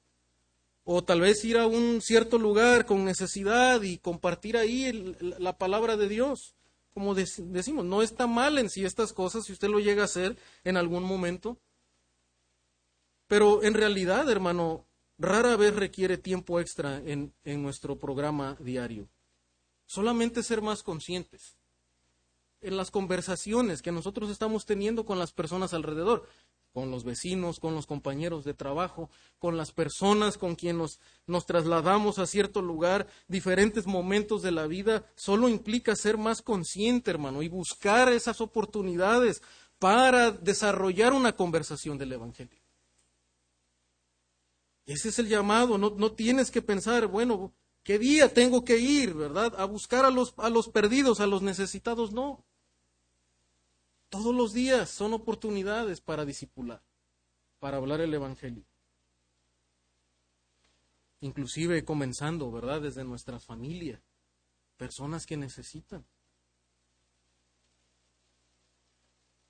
[0.84, 5.96] o tal vez ir a un cierto lugar con necesidad y compartir ahí la palabra
[5.96, 6.54] de Dios.
[6.94, 10.36] Como decimos, no está mal en sí estas cosas si usted lo llega a hacer
[10.62, 11.58] en algún momento.
[13.26, 14.86] Pero en realidad, hermano,
[15.18, 19.08] rara vez requiere tiempo extra en, en nuestro programa diario.
[19.86, 21.56] Solamente ser más conscientes
[22.64, 26.26] en las conversaciones que nosotros estamos teniendo con las personas alrededor
[26.74, 32.18] con los vecinos, con los compañeros de trabajo, con las personas con quienes nos, trasladamos
[32.18, 37.48] a cierto lugar, diferentes momentos de la vida, solo implica ser más consciente, hermano, y
[37.48, 39.40] buscar esas oportunidades
[39.78, 42.60] para desarrollar una conversación del Evangelio.
[44.84, 49.14] Ese es el llamado, no, no tienes que pensar, bueno, ¿qué día tengo que ir,
[49.14, 49.54] verdad?
[49.58, 52.44] A buscar a los, a los perdidos, a los necesitados, no.
[54.14, 56.80] Todos los días son oportunidades para discipular,
[57.58, 58.64] para hablar el Evangelio.
[61.20, 62.80] Inclusive comenzando, ¿verdad?
[62.80, 64.00] Desde nuestra familia,
[64.76, 66.06] personas que necesitan.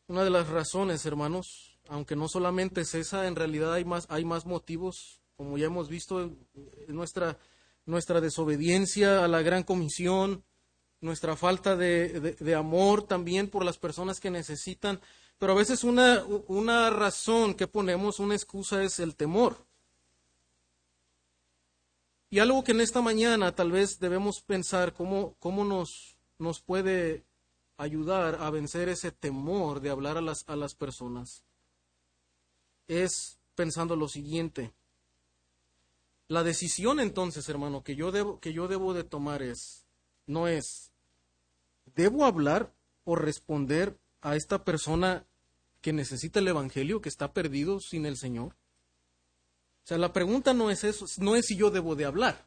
[0.07, 4.25] Una de las razones, hermanos, aunque no solamente es esa, en realidad hay más, hay
[4.25, 6.35] más motivos, como ya hemos visto,
[6.89, 7.39] nuestra,
[7.85, 10.43] nuestra desobediencia a la gran comisión,
[11.05, 15.01] nuestra falta de, amor también por las personas que necesitan,
[15.39, 19.67] pero a veces una, una razón que ponemos, una excusa es el temor.
[22.31, 27.25] Y algo que en esta mañana tal vez debemos pensar cómo, cómo nos, nos puede
[27.77, 31.45] ayudar a vencer ese temor de hablar a las, a las personas
[32.89, 34.73] es pensando lo siguiente.
[36.29, 39.87] La decisión entonces, hermano, que yo debo, que yo debo de tomar es,
[40.27, 40.94] no es
[41.95, 42.73] ¿debo hablar
[43.05, 45.27] o responder a esta persona
[45.81, 48.55] que necesita el Evangelio, que está perdido sin el Señor?
[49.85, 52.47] O sea, la pregunta no es eso, no es si yo debo de hablar.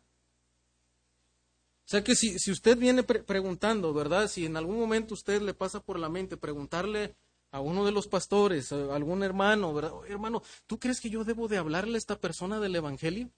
[1.86, 4.28] O sea que si, si usted viene preguntando, ¿verdad?
[4.28, 7.16] Si en algún momento usted le pasa por la mente preguntarle
[7.52, 9.94] a uno de los pastores, a algún hermano, ¿verdad?
[10.10, 13.30] hermano, ¿tú crees que yo debo de hablarle a esta persona del Evangelio?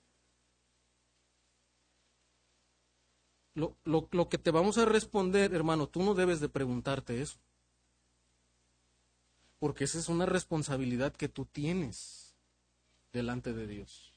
[3.53, 7.37] Lo, lo, que te vamos a responder, hermano, tú no debes de preguntarte eso.
[9.59, 12.35] Porque esa es una responsabilidad que tú tienes
[13.11, 14.13] delante de Dios.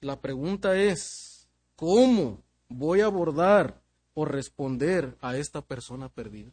[0.00, 3.82] La pregunta es, ¿cómo voy a abordar
[4.14, 6.52] o responder a esta persona perdida?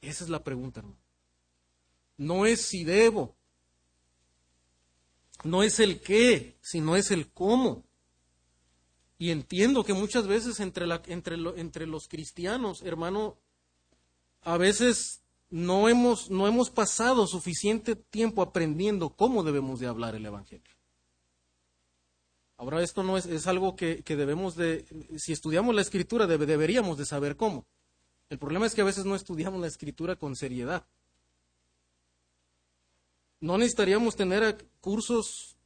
[0.00, 0.98] Esa es la pregunta, hermano.
[2.16, 3.36] No es si debo,
[5.44, 7.84] no es el qué, sino es el cómo.
[9.18, 13.38] Y entiendo que muchas veces entre, entre, los cristianos, hermano,
[14.40, 20.26] a veces no hemos, no hemos pasado suficiente tiempo aprendiendo cómo debemos de hablar el
[20.26, 20.74] Evangelio.
[22.56, 27.06] Ahora, esto no es, es algo que, debemos de, si estudiamos la escritura, deberíamos de
[27.06, 27.66] saber cómo.
[28.28, 30.86] El problema es que a veces no estudiamos la escritura con seriedad.
[33.42, 35.56] No necesitaríamos tener cursos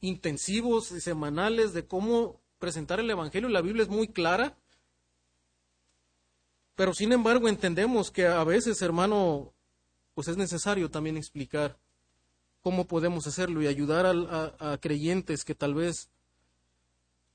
[0.00, 3.48] intensivos y semanales de cómo presentar el Evangelio.
[3.48, 4.58] La Biblia es muy clara.
[6.74, 9.54] Pero sin embargo entendemos que a veces, hermano,
[10.14, 11.78] pues es necesario también explicar
[12.62, 16.10] cómo podemos hacerlo y ayudar a, creyentes que tal vez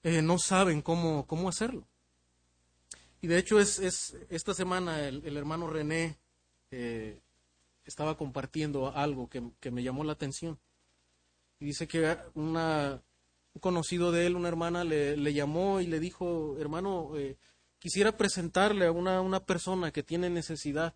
[0.03, 1.87] eh, no saben cómo, cómo hacerlo.
[3.21, 6.17] Y de hecho es, es esta semana el, hermano René
[6.69, 7.21] eh,
[7.89, 10.59] estaba compartiendo algo que, me llamó la atención.
[11.59, 13.01] Y dice que una,
[13.53, 17.37] un conocido de él, una hermana, le, le llamó y le dijo, hermano, eh,
[17.79, 20.95] quisiera presentarle a una, una persona que tiene necesidad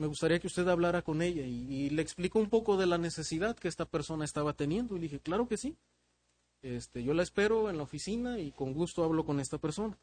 [0.00, 3.54] me gustaría que usted hablara con ella y, le explicó un poco de la necesidad
[3.54, 4.96] que esta persona estaba teniendo.
[4.96, 5.76] Y le dije, claro que sí.
[6.62, 9.98] Este, yo la espero en la oficina y con gusto hablo con esta persona.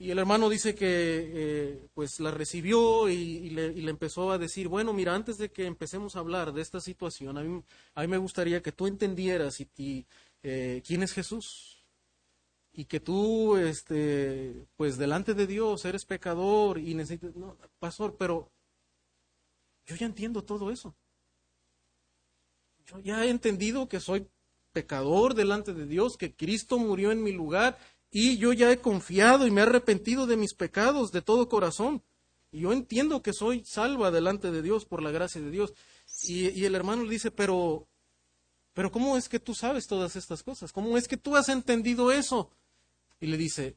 [0.00, 4.92] Y el hermano dice que eh, pues la recibió y, le, empezó a decir, bueno,
[4.92, 7.62] mira, antes de que empecemos a hablar de esta situación, a mí,
[7.94, 10.06] a mí me gustaría que tú entendieras y,
[10.44, 11.84] eh, quién es Jesús
[12.72, 18.52] y que tú, este, pues delante de Dios eres pecador y necesitas, no, pastor, pero
[19.84, 20.94] yo ya entiendo todo eso.
[22.86, 24.28] Yo ya he entendido que soy
[24.72, 27.76] pecador delante de Dios, que Cristo murió en mi lugar
[28.10, 32.02] y yo ya he confiado y me he arrepentido de mis pecados de todo corazón.
[32.50, 35.74] Y yo entiendo que soy salva delante de Dios por la gracia de Dios.
[36.22, 37.86] Y, el hermano le dice, pero,
[38.72, 40.72] pero ¿cómo es que tú sabes todas estas cosas?
[40.72, 42.50] ¿Cómo es que tú has entendido eso?
[43.20, 43.76] Y le dice,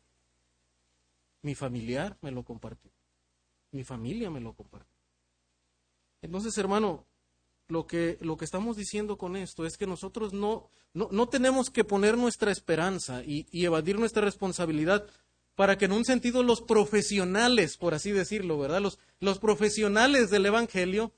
[1.41, 2.91] mi familiar me lo compartió.
[3.71, 4.97] Mi familia me lo compartió.
[6.21, 7.05] Entonces, hermano,
[7.71, 11.85] lo que, lo que estamos diciendo con esto es que nosotros no, no, tenemos que
[11.85, 15.07] poner nuestra esperanza y, evadir nuestra responsabilidad
[15.55, 18.81] para que en un sentido los profesionales, por así decirlo, ¿verdad?
[18.81, 21.13] Los, los profesionales del Evangelio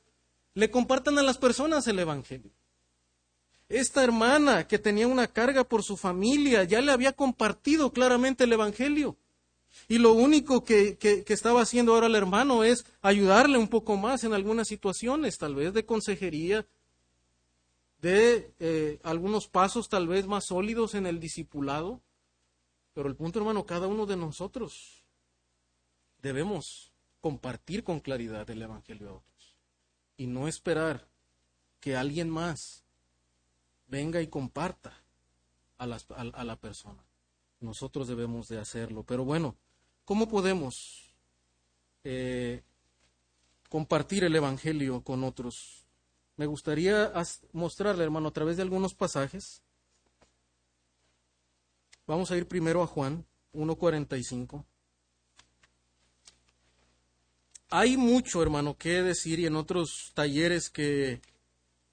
[0.54, 2.52] le compartan a las personas el Evangelio.
[3.68, 8.54] Esta hermana que tenía una carga por su familia ya le había compartido claramente el
[8.54, 9.18] Evangelio.
[9.88, 14.34] Y lo único que, estaba haciendo ahora el hermano es ayudarle un poco más en
[14.34, 16.66] algunas situaciones, tal vez de consejería,
[18.00, 22.02] de eh, algunos pasos tal vez más sólidos en el discipulado.
[22.94, 25.04] Pero el punto, hermano, cada uno de nosotros
[26.22, 29.60] debemos compartir con claridad el Evangelio a otros
[30.18, 31.08] y no esperar
[31.80, 32.84] que alguien más
[33.88, 34.94] venga y comparta
[35.78, 37.04] a, a la persona.
[37.64, 39.04] Nosotros debemos de hacerlo.
[39.04, 39.58] Pero bueno,
[40.06, 41.14] ¿Cómo podemos
[42.04, 42.62] eh,
[43.70, 45.86] compartir el Evangelio con otros?
[46.36, 47.14] Me gustaría
[47.54, 49.62] mostrarle, hermano, a través de algunos pasajes.
[52.06, 54.66] Vamos a ir primero a Juan 1.45.
[57.70, 61.22] Hay mucho, hermano, que decir y en otros talleres que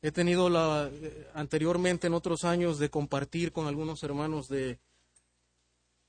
[0.02, 4.80] he tenido la, eh, anteriormente en otros años de compartir con algunos hermanos de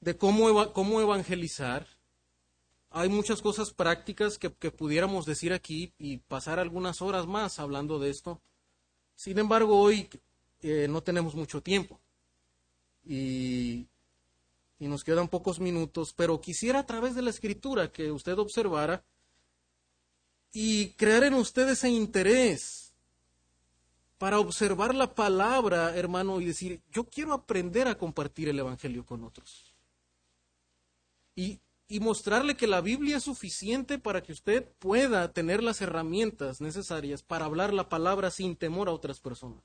[0.01, 1.87] de cómo, cómo evangelizar.
[2.89, 8.09] Hay muchas cosas prácticas que, pudiéramos decir aquí y pasar algunas horas más hablando de
[8.09, 8.41] esto.
[9.15, 10.09] Sin embargo, hoy
[10.61, 12.01] eh, no tenemos mucho tiempo
[13.05, 13.87] y,
[14.79, 19.05] y nos quedan pocos minutos, pero quisiera a través de la escritura que usted observara
[20.51, 22.93] y crear en usted ese interés
[24.17, 29.23] para observar la palabra, hermano, y decir, yo quiero aprender a compartir el Evangelio con
[29.23, 29.70] otros
[31.35, 31.59] y,
[31.99, 37.45] mostrarle que la Biblia es suficiente para que usted pueda tener las herramientas necesarias para
[37.45, 39.61] hablar la palabra sin temor a otras personas.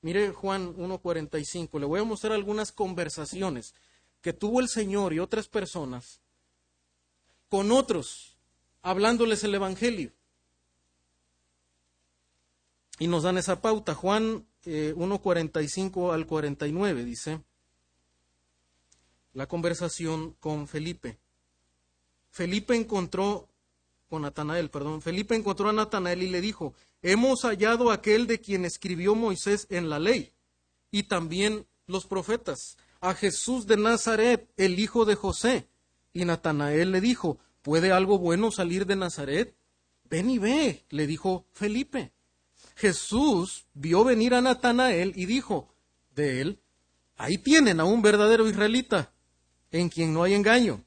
[0.00, 3.74] Mire Juan 1.45, le voy a mostrar algunas conversaciones
[4.20, 6.20] que tuvo el Señor y otras personas
[7.48, 8.38] con otros,
[8.82, 10.12] hablándoles el Evangelio.
[12.98, 13.94] Y nos dan esa pauta.
[13.94, 17.42] Juan 1.45 eh, al 49 dice,
[19.34, 21.18] la conversación con Felipe.
[22.30, 23.48] Felipe encontró
[24.08, 28.64] con Natanael, perdón, Felipe encontró a Natanael y le dijo, hemos hallado aquel de quien
[28.64, 30.32] escribió Moisés en la ley
[30.90, 35.68] y también los profetas, a Jesús de Nazaret, el hijo de José.
[36.12, 39.54] Y Natanael le dijo, ¿puede algo bueno salir de Nazaret?
[40.04, 42.12] Ven y ve, le dijo Felipe.
[42.76, 45.68] Jesús vio venir a Natanael y dijo,
[46.14, 46.60] de él,
[47.16, 49.13] ahí tienen a un verdadero israelita
[49.74, 50.84] en quien no hay engaño.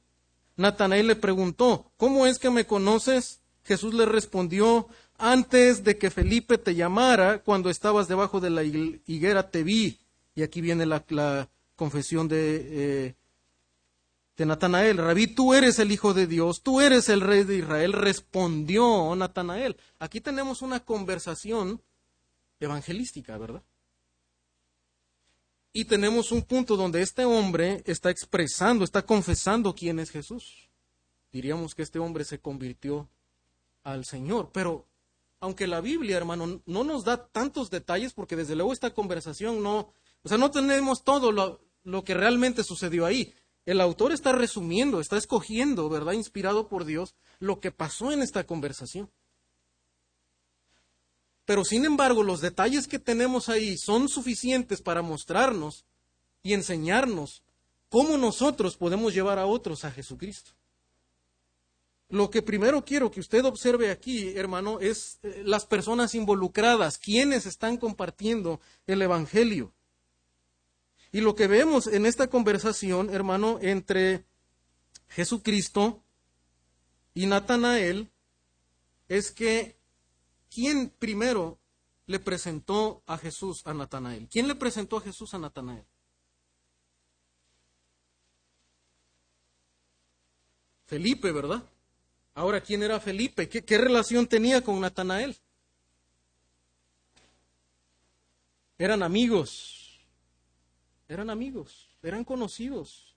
[0.56, 3.42] Natanael le preguntó, ¿cómo es que me conoces?
[3.64, 9.52] Jesús le respondió, antes de que Felipe te llamara, cuando estabas debajo de la higuera
[9.52, 10.00] te vi,
[10.36, 13.16] Y aquí viene la, confesión de, eh,
[14.38, 14.98] de Natanael.
[14.98, 17.94] Rabí, tú eres el Hijo de Dios, tú eres el Rey de Israel.
[17.94, 19.76] Respondió Natanael.
[20.00, 21.82] Aquí tenemos una conversación
[22.60, 23.64] evangelística, ¿verdad?
[25.78, 30.72] Y tenemos un punto donde este hombre está expresando, está confesando quién es Jesús.
[31.32, 33.08] Diríamos que este hombre se convirtió
[33.84, 34.88] al Señor, pero
[35.40, 39.94] aunque la Biblia, hermano, no nos da tantos detalles, porque desde luego esta conversación no,
[40.24, 43.36] o sea, no tenemos todo lo, lo que realmente sucedió ahí.
[43.68, 46.14] El autor está resumiendo, está escogiendo, ¿verdad?
[46.14, 49.12] Inspirado por Dios, lo que pasó en esta conversación.
[51.48, 55.86] Pero sin embargo, los detalles que tenemos ahí son suficientes para mostrarnos
[56.44, 57.42] y enseñarnos
[57.88, 60.52] cómo nosotros podemos llevar a otros a Jesucristo.
[62.10, 67.46] Lo que primero quiero que usted observe aquí, hermano, es eh, las personas involucradas, quienes
[67.46, 69.72] están compartiendo el Evangelio.
[71.14, 74.26] Y lo que vemos en esta conversación, hermano, entre
[75.08, 76.04] Jesucristo
[77.14, 78.12] y Natanael,
[79.08, 79.77] es que
[80.50, 81.60] ¿quién primero
[82.06, 84.28] le presentó a Jesús a Natanael?
[84.30, 85.86] ¿Quién le presentó a Jesús a Natanael?
[90.88, 91.64] Felipe, ¿verdad?
[92.34, 93.50] Ahora, ¿quién era Felipe?
[93.50, 95.36] ¿Qué, relación tenía con Natanael?
[98.78, 100.00] Eran amigos,
[101.10, 103.16] eran amigos, eran conocidos.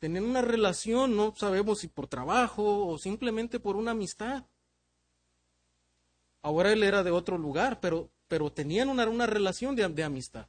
[0.00, 4.44] Tenían una relación, no sabemos si por trabajo o simplemente por una amistad.
[6.42, 10.46] Ahora él era de otro lugar, pero, pero tenían una, una relación de, de amistad.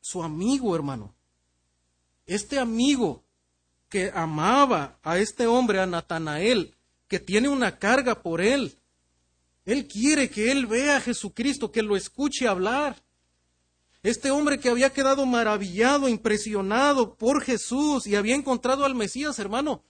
[0.00, 1.14] Su amigo, hermano.
[2.26, 3.24] Este amigo
[3.88, 6.74] que amaba a este hombre, a Natanael,
[7.08, 8.78] que tiene una carga por él.
[9.64, 13.02] Él quiere que él vea a Jesucristo, que lo escuche hablar.
[14.02, 19.84] Este hombre que había quedado maravillado, impresionado por Jesús y había encontrado al Mesías, hermano,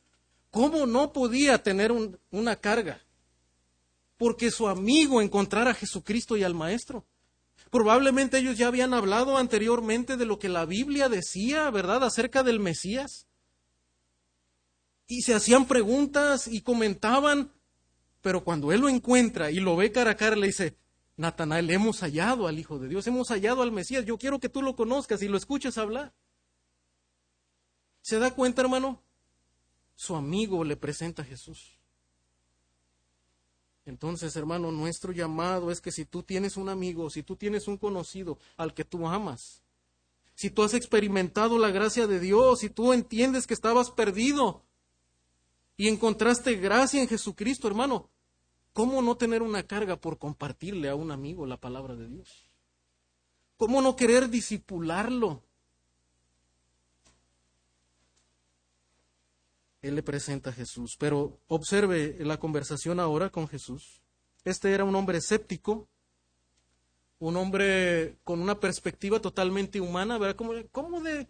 [0.50, 1.92] ¿cómo no podía tener
[2.30, 3.00] una carga?
[4.22, 7.04] Porque su amigo encontrara a Jesucristo y al Maestro.
[7.72, 12.60] Probablemente ellos ya habían hablado anteriormente de lo que la Biblia decía, ¿verdad?, acerca del
[12.60, 13.26] Mesías
[15.08, 17.50] y se hacían preguntas y comentaban,
[18.20, 20.76] pero cuando él lo encuentra y lo ve cara a cara, le dice,
[21.16, 24.62] Natanael, hemos hallado al Hijo de Dios, hemos hallado al Mesías, yo quiero que tú
[24.62, 26.14] lo conozcas y lo escuches hablar.
[28.02, 29.02] ¿Se da cuenta, hermano?
[29.96, 31.81] Su amigo le presenta a Jesús.
[33.84, 37.76] Entonces, hermano, nuestro llamado es que si tú tienes un amigo, si tú tienes un
[37.76, 39.62] conocido al que tú amas,
[40.34, 44.64] si tú has experimentado la gracia de Dios, si tú entiendes que estabas perdido,
[45.76, 48.08] y encontraste gracia en Jesucristo, hermano,
[48.72, 52.50] ¿cómo no tener una carga por compartirle a un amigo la palabra de Dios?
[53.56, 55.42] ¿Cómo no querer disipularlo?
[59.82, 64.00] Él le presenta a Jesús, pero observe la conversación ahora con Jesús.
[64.44, 65.88] Este era un hombre escéptico,
[67.18, 70.36] un hombre con una perspectiva totalmente humana, ¿verdad?
[70.36, 70.52] ¿Cómo,
[71.00, 71.28] de,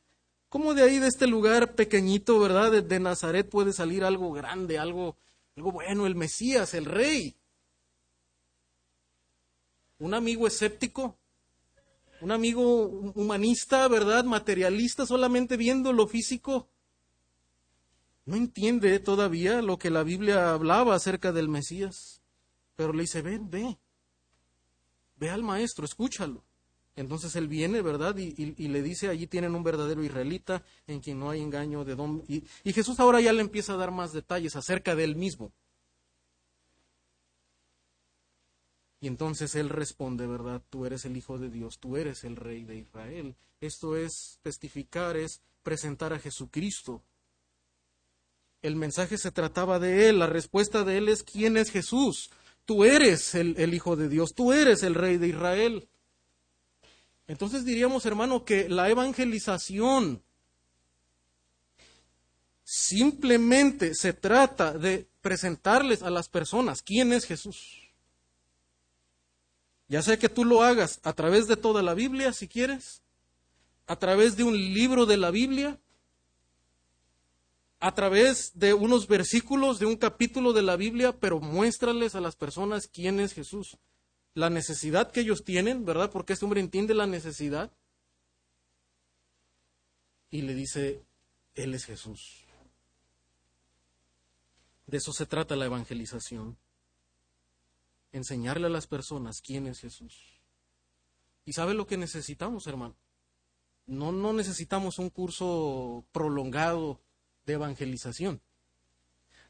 [0.49, 5.17] ¿Cómo de ahí, de este lugar pequeñito, verdad, de, Nazaret puede salir algo grande, algo,
[5.57, 7.35] algo bueno, el Mesías, el Rey?
[9.99, 11.17] Un amigo escéptico,
[12.21, 14.25] un amigo humanista, ¿verdad?
[14.25, 16.69] Materialista, solamente viendo lo físico.
[18.25, 22.23] No entiende todavía lo que la Biblia hablaba acerca del Mesías.
[22.77, 23.79] Pero le dice, ven, ve.
[25.17, 26.45] Ve al maestro, escúchalo.
[26.95, 28.17] Entonces él viene, ¿verdad?
[28.19, 32.23] Y, le dice, allí tienen un verdadero israelita en quien no hay engaño de don.
[32.29, 35.53] Y, y Jesús ahora ya le empieza a dar más detalles acerca de él mismo.
[39.01, 40.63] Y entonces él responde, ¿verdad?
[40.71, 43.35] Tú eres el Hijo de Dios, tú eres el Rey de Israel.
[43.61, 47.03] Esto es testificar, es presentar a Jesucristo.
[48.63, 52.31] El mensaje se trataba de él, la respuesta de él es, ¿quién es Jesús?
[52.65, 55.89] Tú eres el Hijo de Dios, tú eres el Rey de Israel.
[57.27, 60.23] Entonces diríamos, hermano, que la evangelización
[62.63, 67.91] simplemente se trata de presentarles a las personas quién es Jesús.
[69.89, 73.03] Ya sea que tú lo hagas a través de toda la Biblia, si quieres,
[73.87, 75.79] a través de un libro de la Biblia,
[77.83, 82.37] a través de unos versículos de un capítulo de la Biblia, pero muéstrales a las
[82.37, 83.77] personas quién es Jesús
[84.35, 86.11] la necesidad que ellos tienen, ¿verdad?
[86.11, 87.73] Porque este hombre entiende la necesidad.
[90.31, 91.05] Y le dice,
[91.55, 92.47] Él es Jesús.
[94.87, 96.57] De eso se trata la evangelización.
[98.13, 100.41] Enseñarle a las personas quién es Jesús.
[101.45, 102.97] ¿Y sabe lo que necesitamos, hermano?
[103.87, 107.01] No, no necesitamos un curso prolongado
[107.47, 108.41] de evangelización.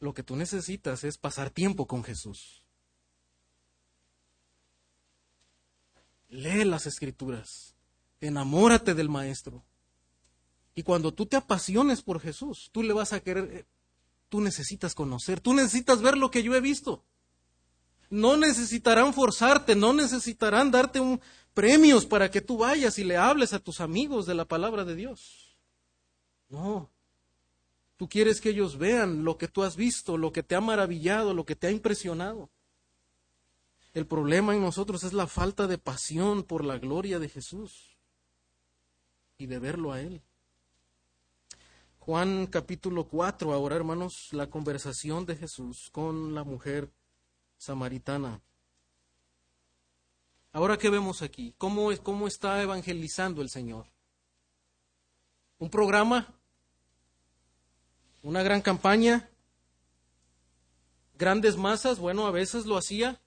[0.01, 2.65] Lo que tú necesitas es pasar tiempo con Jesús.
[6.29, 7.77] Lee las escrituras.
[8.21, 9.65] Enamórate del Maestro.
[10.75, 13.67] Y cuando tú te apasiones por Jesús, tú le vas a querer, eh,
[14.29, 17.05] tú necesitas conocer, tú necesitas ver lo que yo he visto.
[18.09, 21.21] No necesitarán forzarte, no necesitarán darte un,
[21.55, 24.95] premios para que tú vayas y le hables a tus amigos de la palabra de
[24.95, 25.59] Dios.
[26.49, 26.92] No.
[28.03, 31.35] Tú quieres que ellos vean lo que tú has visto, lo que te ha maravillado,
[31.35, 32.51] lo que te ha impresionado.
[33.95, 37.97] El problema en nosotros es la falta de pasión por la gloria de Jesús
[39.39, 40.21] y de verlo a Él.
[42.01, 46.91] Juan capítulo 4, ahora hermanos, la conversación de Jesús con la mujer
[47.57, 48.43] samaritana.
[50.51, 51.55] Ahora, ¿qué vemos aquí?
[51.57, 53.87] ¿Cómo, ¿Cómo está evangelizando el Señor?
[55.59, 56.42] ¿Un programa?
[58.23, 59.29] ¿Una gran campaña?
[61.19, 61.99] ¿Grandes masas?
[61.99, 63.21] Bueno, a veces lo hacía,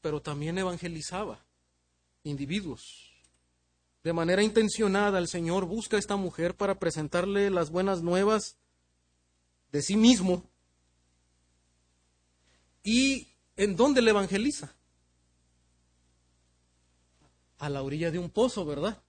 [0.00, 1.44] pero también evangelizaba
[2.22, 3.12] individuos.
[4.02, 8.56] De manera intencionada, el Señor busca a esta mujer para presentarle las buenas nuevas
[9.72, 10.44] de sí mismo.
[12.82, 14.76] ¿Y en dónde le evangeliza?
[17.64, 19.02] a la orilla de un pozo, ¿verdad?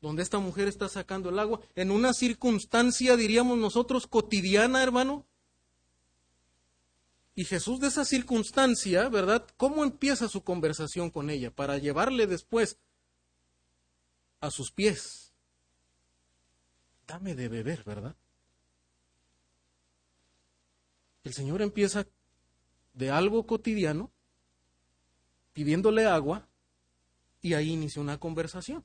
[0.00, 5.26] Donde esta mujer está sacando el agua, en una circunstancia, diríamos nosotros, cotidiana, hermano.
[7.34, 9.46] Y Jesús de esa circunstancia, ¿verdad?
[9.56, 12.78] ¿Cómo empieza su conversación con ella para llevarle después
[14.40, 15.32] a sus pies?
[17.06, 18.16] Dame de beber, ¿verdad?
[21.24, 22.06] El Señor empieza
[22.94, 24.10] de algo cotidiano,
[25.52, 26.48] pidiéndole agua,
[27.40, 28.84] y ahí inició una conversación.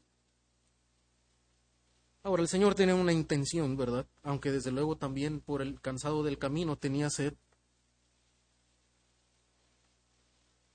[2.26, 4.08] Ahora, el Señor tiene una intención, ¿verdad?
[4.24, 7.34] Aunque desde luego también por el cansado del camino tenía sed.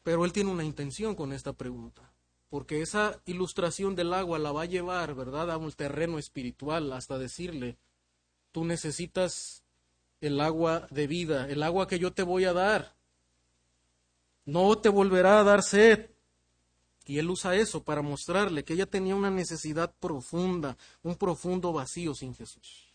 [0.03, 2.13] Pero Él tiene una intención con esta pregunta,
[2.51, 7.19] porque esa ilustración del agua la va a llevar, ¿verdad?, a un terreno espiritual, hasta
[7.19, 7.79] decirle,
[8.53, 9.65] tú necesitas
[10.21, 12.95] el agua de vida, el agua que yo te voy a dar.
[14.45, 16.11] No te volverá a dar sed,
[17.09, 22.15] y él usa eso para mostrarle que ella tenía una necesidad profunda, un profundo vacío
[22.15, 22.93] sin Jesús.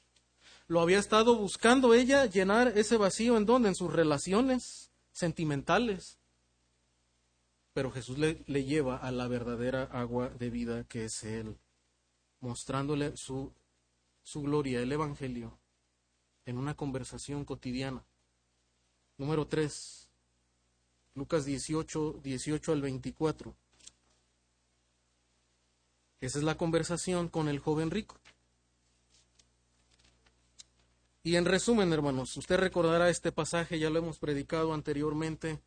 [0.68, 3.70] Lo había estado buscando ella llenar ese vacío en dónde?
[3.70, 6.20] En sus relaciones sentimentales.
[7.74, 11.58] Pero Jesús le, le lleva a la verdadera agua de vida que es Él,
[12.40, 13.52] mostrándole su,
[14.22, 15.58] su gloria, el Evangelio,
[16.46, 18.06] en una conversación cotidiana.
[19.18, 20.08] Número 3,
[21.16, 23.56] Lucas 18, 18 al 24.
[26.24, 28.18] Esa es la conversación con el joven rico.
[31.22, 35.62] Y en resumen, hermanos, usted recordará este pasaje, ya lo hemos predicado anteriormente,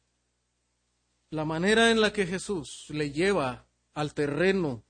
[1.28, 4.82] la manera en la que Jesús le lleva al terreno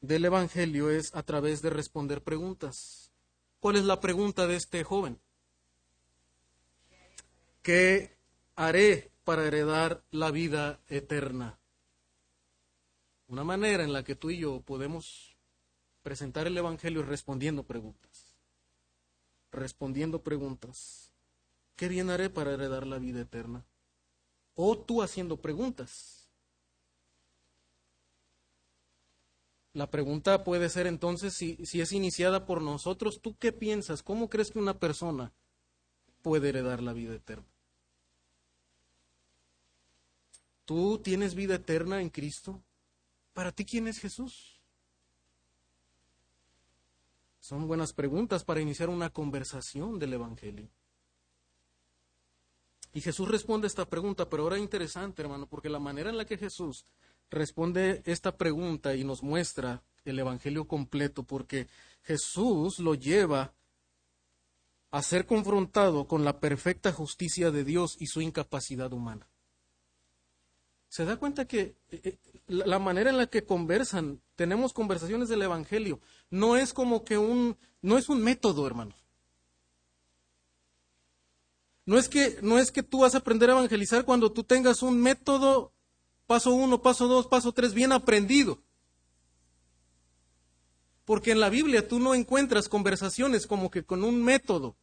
[0.00, 3.12] del Evangelio es a través de responder preguntas.
[3.60, 5.20] ¿Cuál es la pregunta de este joven?
[7.62, 8.18] ¿Qué
[8.56, 11.60] haré para heredar la vida eterna?
[13.34, 15.36] Una manera en la que tú y yo podemos
[16.04, 18.36] presentar el Evangelio respondiendo preguntas.
[19.50, 21.12] Respondiendo preguntas.
[21.74, 23.66] ¿Qué bien haré para heredar la vida eterna?
[24.54, 26.30] O tú haciendo preguntas.
[29.72, 34.04] La pregunta puede ser entonces, si, si es iniciada por nosotros, ¿tú qué piensas?
[34.04, 35.32] ¿Cómo crees que una persona
[36.22, 37.52] puede heredar la vida eterna?
[40.64, 42.62] ¿Tú tienes vida eterna en Cristo?
[43.34, 44.60] Para ti, ¿quién es Jesús?
[47.40, 50.70] Son buenas preguntas para iniciar una conversación del Evangelio.
[52.94, 56.38] Y Jesús responde esta pregunta, pero ahora interesante, hermano, porque la manera en la que
[56.38, 56.86] Jesús
[57.28, 61.66] responde esta pregunta y nos muestra el Evangelio completo, porque
[62.02, 63.52] Jesús lo lleva
[64.92, 69.28] a ser confrontado con la perfecta justicia de Dios y su incapacidad humana.
[70.94, 75.42] ¿Se da cuenta que eh, eh, la manera en la que conversan, tenemos conversaciones del
[75.42, 75.98] Evangelio,
[76.30, 79.04] no es como que un, no es un método, hermanos.
[81.84, 84.82] No es que, no es que tú vas a aprender a evangelizar cuando tú tengas
[84.82, 85.72] un método,
[86.28, 88.62] paso uno, paso dos, paso tres, bien aprendido.
[91.04, 94.76] Porque en la Biblia tú no encuentras conversaciones como que con un método.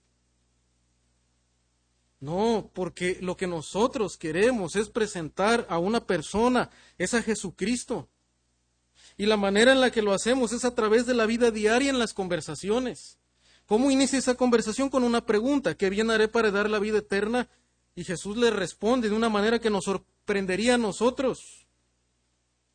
[2.21, 6.69] No, porque lo que nosotros queremos es presentar a una persona,
[6.99, 8.09] es a Jesucristo.
[9.17, 11.89] Y la manera en la que lo hacemos es a través de la vida diaria
[11.89, 13.17] en las conversaciones.
[13.65, 14.89] ¿Cómo inicia esa conversación?
[14.89, 17.49] Con una pregunta, ¿qué bien haré para dar la vida eterna?
[17.95, 21.65] Y Jesús le responde de una manera que nos sorprendería a nosotros.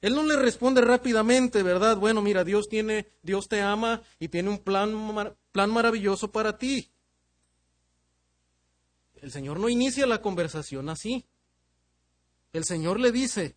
[0.00, 1.96] Él no le responde rápidamente, ¿verdad?
[1.98, 6.90] Bueno, mira, Dios tiene, Dios te ama y tiene un plan, plan maravilloso para ti.
[9.26, 11.26] El Señor no inicia la conversación así.
[12.52, 13.56] El Señor le dice,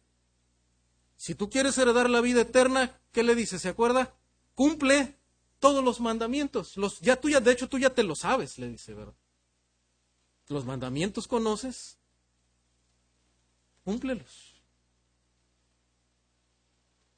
[1.16, 3.60] si tú quieres heredar la vida eterna, ¿qué le dice?
[3.60, 4.16] ¿Se acuerda?
[4.56, 5.20] Cumple
[5.60, 6.76] todos los mandamientos.
[6.76, 9.14] Los, ya tú ya, de hecho, tú ya te lo sabes, le dice, ¿verdad?
[10.48, 12.00] Los mandamientos conoces,
[13.84, 14.56] cúmplelos.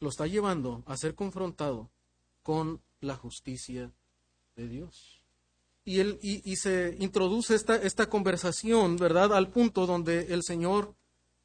[0.02, 1.89] Lo está llevando a ser confrontado
[2.43, 3.93] con la justicia
[4.58, 5.20] de Dios.
[5.92, 9.34] Y, él, y, se introduce esta, esta conversación, ¿verdad?
[9.34, 10.96] Al punto donde el Señor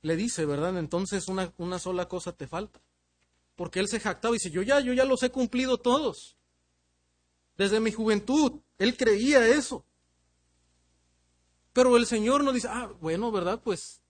[0.03, 0.79] le dice, ¿verdad?
[0.79, 2.81] Entonces una, una sola cosa te falta.
[3.57, 6.37] Porque él se jactaba y dice, yo ya, yo ya los he cumplido todos.
[7.57, 9.85] Desde mi juventud, él creía eso.
[11.73, 13.61] Pero el Señor no dice, ah, bueno, ¿verdad?
[13.65, 14.01] Pues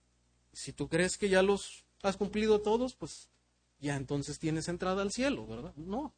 [0.53, 3.27] si tú crees que ya los has cumplido todos, pues
[3.79, 5.73] ya entonces tienes entrada al cielo, ¿verdad?
[5.77, 6.13] No.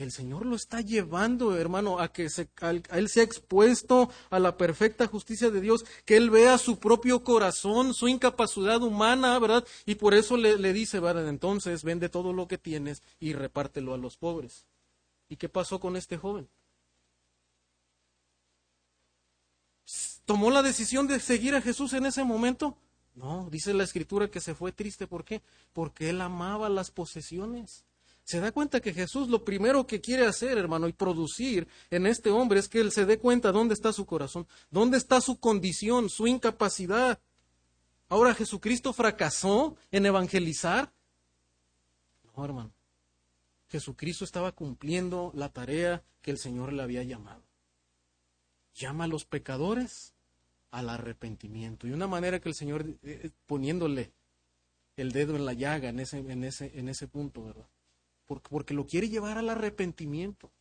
[0.00, 2.26] El Señor lo está llevando, hermano, a que
[2.90, 7.92] Él sea expuesto a la perfecta justicia de Dios, que Él vea su propio corazón,
[7.92, 9.62] su incapacidad humana, ¿verdad?
[9.84, 11.28] Y por eso le, le dice, ¿verdad?
[11.28, 14.64] Entonces vende todo lo que tienes y repártelo a los pobres.
[15.28, 16.48] ¿Y qué pasó con este joven?
[20.24, 22.74] ¿Tomó la decisión de seguir a Jesús en ese momento?
[23.14, 25.06] No, dice la escritura que se fue triste.
[25.06, 25.42] ¿Por qué?
[25.74, 27.84] Porque él amaba las posesiones.
[28.24, 32.30] Se da cuenta que Jesús lo primero que quiere hacer, hermano, y producir en este
[32.30, 36.08] hombre es que él se dé cuenta dónde está su corazón, dónde está su condición,
[36.08, 37.20] su incapacidad.
[38.08, 40.92] Ahora Jesucristo fracasó en evangelizar.
[42.36, 42.72] No, hermano.
[43.68, 47.42] Jesucristo estaba cumpliendo la tarea que el Señor le había llamado.
[48.74, 50.14] Llama a los pecadores
[50.70, 51.86] al arrepentimiento.
[51.86, 54.12] Y una manera que el Señor, eh, eh, poniéndole
[54.96, 57.68] el dedo en la llaga en ese, en ese, en ese punto, ¿verdad?
[58.38, 60.52] Porque, lo quiere llevar al arrepentimiento.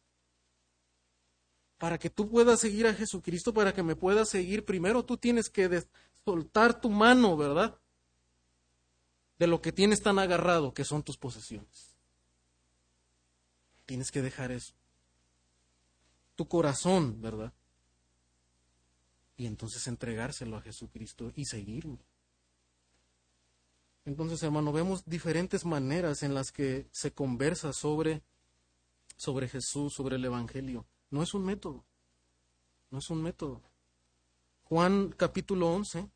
[1.78, 5.50] Para que tú puedas seguir a Jesucristo, para que me puedas seguir, primero tú tienes
[5.50, 5.84] que
[6.26, 7.78] soltar tu mano, ¿verdad?
[9.38, 11.96] De lo que tienes tan agarrado, que son tus posesiones.
[13.86, 14.74] Tienes que dejar eso.
[16.36, 17.54] Tu corazón, ¿verdad?
[19.38, 22.00] Y entonces entregárselo a Jesucristo y seguirme.
[24.10, 28.24] Entonces, hermano, vemos diferentes maneras en las que se conversa sobre,
[29.16, 30.88] sobre Jesús, sobre el Evangelio.
[31.12, 31.86] No es un método.
[32.90, 33.62] No es un método.
[34.64, 36.10] Juan capítulo 11.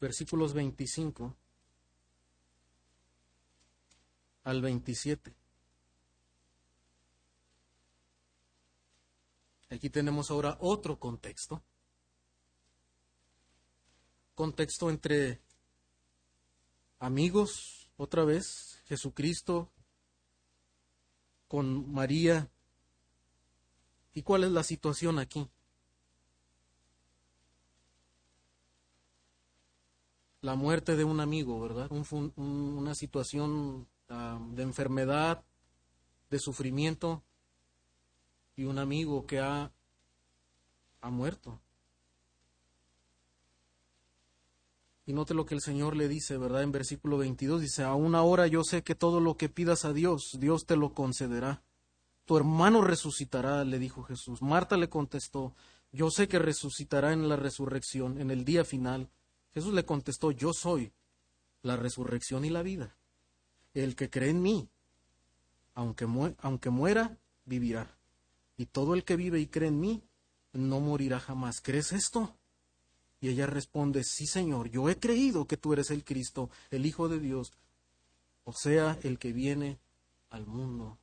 [0.00, 1.36] versículos 25
[4.44, 5.41] al 27.
[9.82, 11.60] Aquí tenemos ahora otro contexto.
[14.36, 15.42] Contexto entre
[17.00, 19.72] amigos, otra vez, Jesucristo
[21.48, 22.48] con María.
[24.14, 25.50] ¿Y cuál es la situación aquí?
[30.42, 31.90] la muerte de un amigo, ¿verdad?
[32.36, 35.44] una situación ah, de enfermedad,
[36.30, 37.24] de sufrimiento
[38.62, 39.72] y un amigo que ha,
[41.00, 41.60] ha muerto.
[45.04, 46.62] Y note lo que el Señor le dice, ¿verdad?
[46.62, 50.36] En versículo 22 dice, aún ahora yo sé que todo lo que pidas a Dios,
[50.38, 51.64] Dios te lo concederá.
[52.24, 54.42] Tu hermano resucitará, le dijo Jesús.
[54.42, 55.56] Marta le contestó,
[55.90, 59.10] yo sé que resucitará en la resurrección, en el día final.
[59.52, 60.92] Jesús le contestó, yo soy
[61.62, 62.96] la resurrección y la vida.
[63.74, 64.68] El que cree en mí,
[65.74, 66.06] aunque,
[66.38, 67.98] aunque muera, vivirá.
[68.56, 70.02] Y todo el que vive y cree en mí,
[70.52, 71.60] no morirá jamás.
[71.60, 72.36] ¿Crees esto?
[73.20, 77.08] Y ella responde, sí Señor, yo he creído que tú eres el Cristo, el Hijo
[77.08, 77.52] de Dios,
[78.44, 79.78] o sea, el que viene
[80.30, 80.98] al mundo.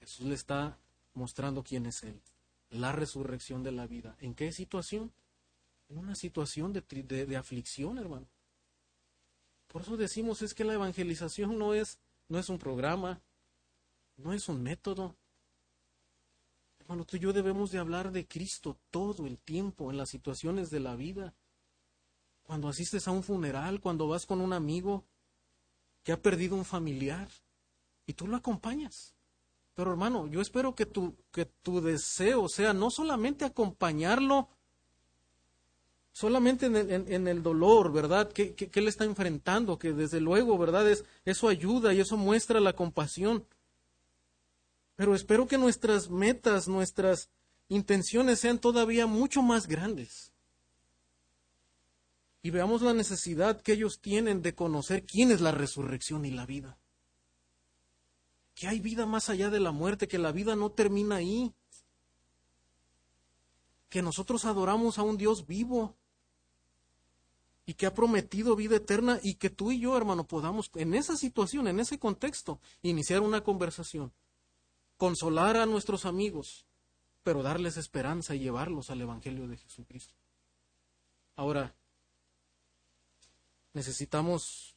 [0.00, 0.78] Jesús le está
[1.14, 2.20] mostrando quién es Él,
[2.70, 4.16] la resurrección de la vida.
[4.20, 5.12] ¿En qué situación?
[5.88, 8.26] en una situación de, aflicción, hermano.
[9.68, 13.20] Por eso decimos es que la evangelización no es, no es un programa,
[14.16, 15.16] no es un método.
[16.88, 20.70] Hermano, tú y yo debemos de hablar de Cristo todo el tiempo en las situaciones
[20.70, 21.34] de la vida.
[22.44, 25.04] Cuando asistes a un funeral, cuando vas con un amigo
[26.02, 27.28] que ha perdido un familiar
[28.06, 29.14] y tú lo acompañas.
[29.74, 34.48] Pero hermano, yo espero que tu, que tu deseo sea no solamente acompañarlo,
[36.10, 38.32] solamente en el, en, el dolor, ¿verdad?
[38.32, 40.90] Que, que, él está enfrentando, que desde luego, ¿verdad?
[40.90, 43.44] Es, eso ayuda y eso muestra la compasión.
[44.98, 47.30] Pero espero que nuestras metas, nuestras
[47.68, 50.32] intenciones sean todavía mucho más grandes.
[52.42, 56.46] Y veamos la necesidad que ellos tienen de conocer quién es la resurrección y la
[56.46, 56.80] vida.
[58.56, 61.54] Que hay vida más allá de la muerte, que la vida no termina ahí,
[63.88, 65.94] que nosotros adoramos a un Dios vivo
[67.66, 71.16] y que ha prometido vida eterna y que tú y yo, hermano, podamos en esa
[71.16, 74.12] situación, en ese contexto, iniciar una conversación,
[74.98, 76.66] consolar a nuestros amigos,
[77.22, 80.14] pero darles esperanza y llevarlos al Evangelio de Jesucristo.
[81.36, 81.74] Ahora,
[83.72, 84.76] necesitamos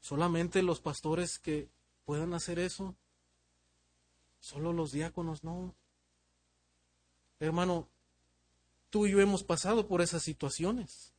[0.00, 1.70] solamente los pastores que
[2.04, 2.96] puedan hacer eso.
[4.40, 5.74] Solo los diáconos no.
[7.38, 7.88] Hermano,
[8.90, 11.14] tú y yo hemos pasado por esas situaciones.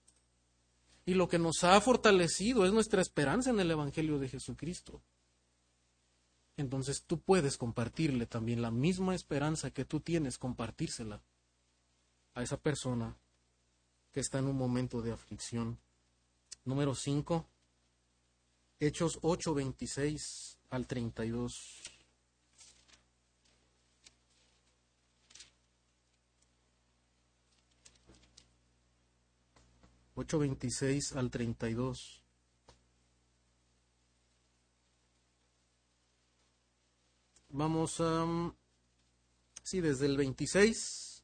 [1.06, 5.02] Y lo que nos ha fortalecido es nuestra esperanza en el Evangelio de Jesucristo.
[6.58, 11.22] Entonces tú puedes compartirle también la misma esperanza que tú tienes, compartírsela
[12.34, 13.16] a esa persona
[14.12, 15.78] que está en un momento de aflicción.
[16.66, 17.46] Número 5,
[18.80, 21.84] Hechos 8, 26 al 32.
[30.20, 32.24] Ocho veintiséis al treinta y dos.
[37.58, 38.54] Vamos a...
[39.64, 41.24] Sí, desde el 26,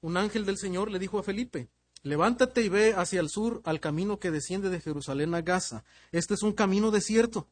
[0.00, 1.68] un ángel del Señor le dijo a Felipe,
[2.02, 5.84] levántate y ve hacia el sur al camino que desciende de Jerusalén a Gaza.
[6.10, 7.46] Este es un camino desierto.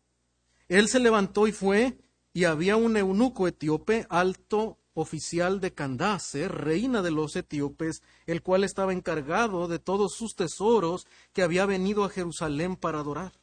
[0.66, 1.96] Él se levantó y fue,
[2.32, 8.64] y había un eunuco etíope, alto oficial de Candace, reina de los etíopes, el cual
[8.64, 13.41] estaba encargado de todos sus tesoros que había venido a Jerusalén para adorar.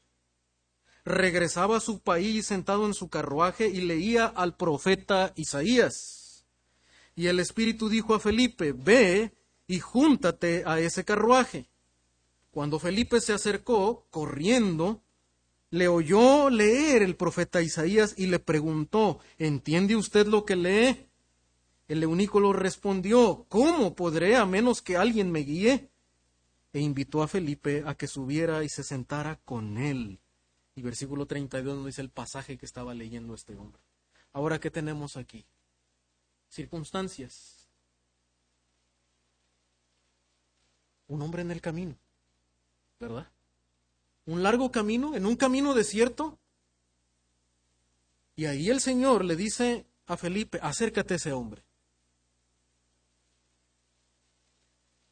[1.10, 6.46] Regresaba a su país sentado en su carruaje y leía al profeta Isaías.
[7.16, 9.34] Y el Espíritu dijo a Felipe, Ve
[9.66, 11.68] y júntate a ese carruaje.
[12.52, 15.02] Cuando Felipe se acercó, corriendo,
[15.72, 21.08] le oyó leer el profeta Isaías y le preguntó, ¿entiende usted lo que lee?
[21.88, 25.90] El euníco respondió, ¿cómo podré a menos que alguien me guíe?
[26.72, 30.20] E invitó a Felipe a que subiera y se sentara con él.
[30.80, 33.82] Y versículo 32 nos dice el pasaje que estaba leyendo este hombre.
[34.32, 35.46] Ahora, ¿qué tenemos aquí?
[36.48, 37.68] Circunstancias.
[41.10, 41.98] Un hombre en el camino,
[42.98, 43.30] ¿verdad?
[44.26, 46.40] un largo camino, en un camino desierto.
[48.38, 51.62] Y ahí el Señor le dice a Felipe, acércate a ese hombre.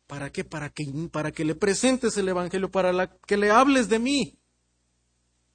[0.06, 0.46] ¿Para qué?
[0.46, 4.38] Para que, para que le presentes el Evangelio, para que le hables de mí,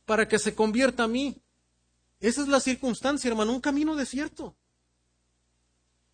[0.04, 1.36] para que se convierta a mí.
[2.20, 4.54] Esa es la circunstancia, hermano, un camino desierto.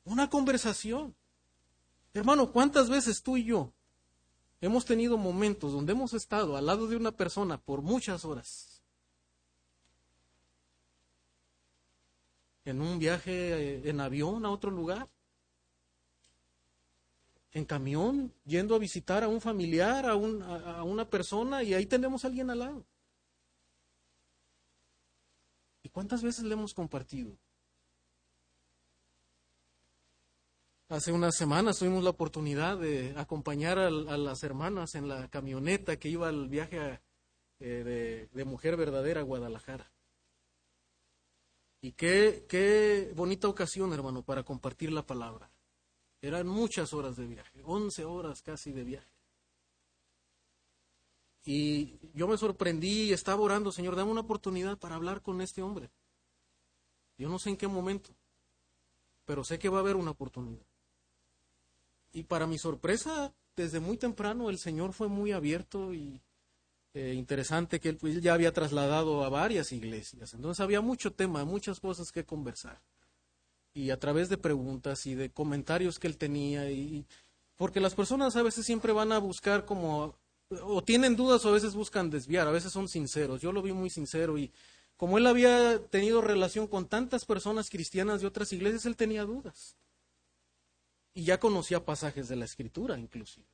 [0.05, 1.14] Una conversación.
[2.14, 3.72] Hermano, ¿cuántas veces tú y yo
[4.61, 8.82] Hemos tenido momentos donde hemos estado al lado de una persona por muchas horas.
[12.64, 15.09] En un viaje eh, en avión a otro lugar.
[17.53, 22.24] En camión, yendo a visitar a un familiar, a, a una persona, y ahí tenemos
[22.24, 22.84] a alguien al lado.
[25.89, 27.34] ¿Y cuántas veces le hemos compartido?
[30.91, 36.11] Hace unas semanas tuvimos la oportunidad de acompañar a, las hermanas en la camioneta que
[36.11, 37.01] iba al viaje
[37.61, 39.91] eh, de, Mujer Verdadera a Guadalajara.
[41.80, 45.51] Y qué, qué bonita ocasión, hermano, para compartir la palabra.
[46.20, 49.18] Eran muchas horas de viaje, 11 horas casi de viaje.
[51.45, 55.62] Y yo me sorprendí y estaba orando, Señor, dame una oportunidad para hablar con este
[55.62, 55.91] hombre.
[57.16, 58.11] Yo no sé en qué momento,
[59.24, 60.66] pero sé que va a haber una oportunidad.
[62.12, 66.20] Y para mi sorpresa, desde muy temprano el Señor fue muy abierto y
[66.95, 70.34] eh, interesante que él, ya había trasladado a varias iglesias.
[70.34, 72.80] Entonces había mucho tema, muchas cosas que conversar.
[73.74, 77.07] Y a través de preguntas y de comentarios que él tenía, y,
[77.57, 80.16] porque las personas a veces siempre van a buscar como,
[80.51, 83.41] o tienen dudas o a veces buscan desviar, a veces son sinceros.
[83.41, 84.51] Yo lo vi muy sincero y
[84.97, 89.77] como él había tenido relación con tantas personas cristianas de otras iglesias, él tenía dudas
[91.15, 93.47] y ya conocía pasajes de la escritura inclusive.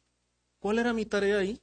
[0.58, 1.60] ¿Cuál era mi tarea ahí?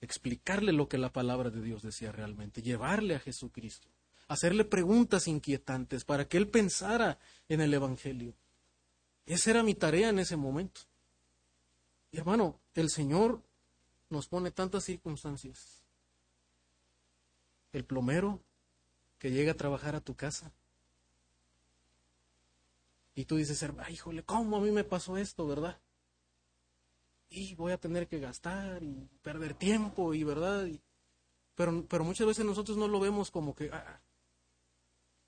[0.00, 3.88] Explicarle lo que la palabra de Dios decía realmente, llevarle a Jesucristo,
[4.28, 8.34] hacerle preguntas inquietantes para que él pensara en el Evangelio.
[9.26, 10.82] Esa era mi tarea en ese momento.
[12.10, 13.42] Y hermano, el Señor
[14.08, 15.82] nos pone tantas circunstancias.
[17.72, 18.40] El plomero
[19.18, 20.52] que llega a trabajar a tu casa.
[23.14, 25.80] Y tú dices, ay, híjole, ¿cómo a mí me pasó esto, verdad?
[27.30, 30.68] Y voy a tener que gastar y perder tiempo y, ¿verdad?
[31.54, 34.00] pero, pero muchas veces nosotros no lo vemos como que, ah,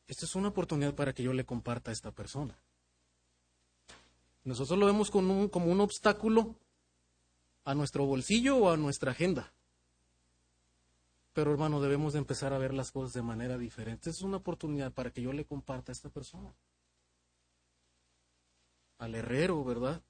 [0.07, 2.57] esta es una oportunidad para que yo le comparta a esta persona.
[4.45, 6.57] Nosotros lo vemos como un, como un obstáculo
[7.69, 9.53] a nuestro bolsillo o a nuestra agenda.
[11.35, 14.09] Pero hermano, debemos de empezar a ver las cosas de manera diferente.
[14.09, 16.55] Es una oportunidad para que yo le comparta a esta persona.
[18.97, 20.01] Al herrero, ¿verdad?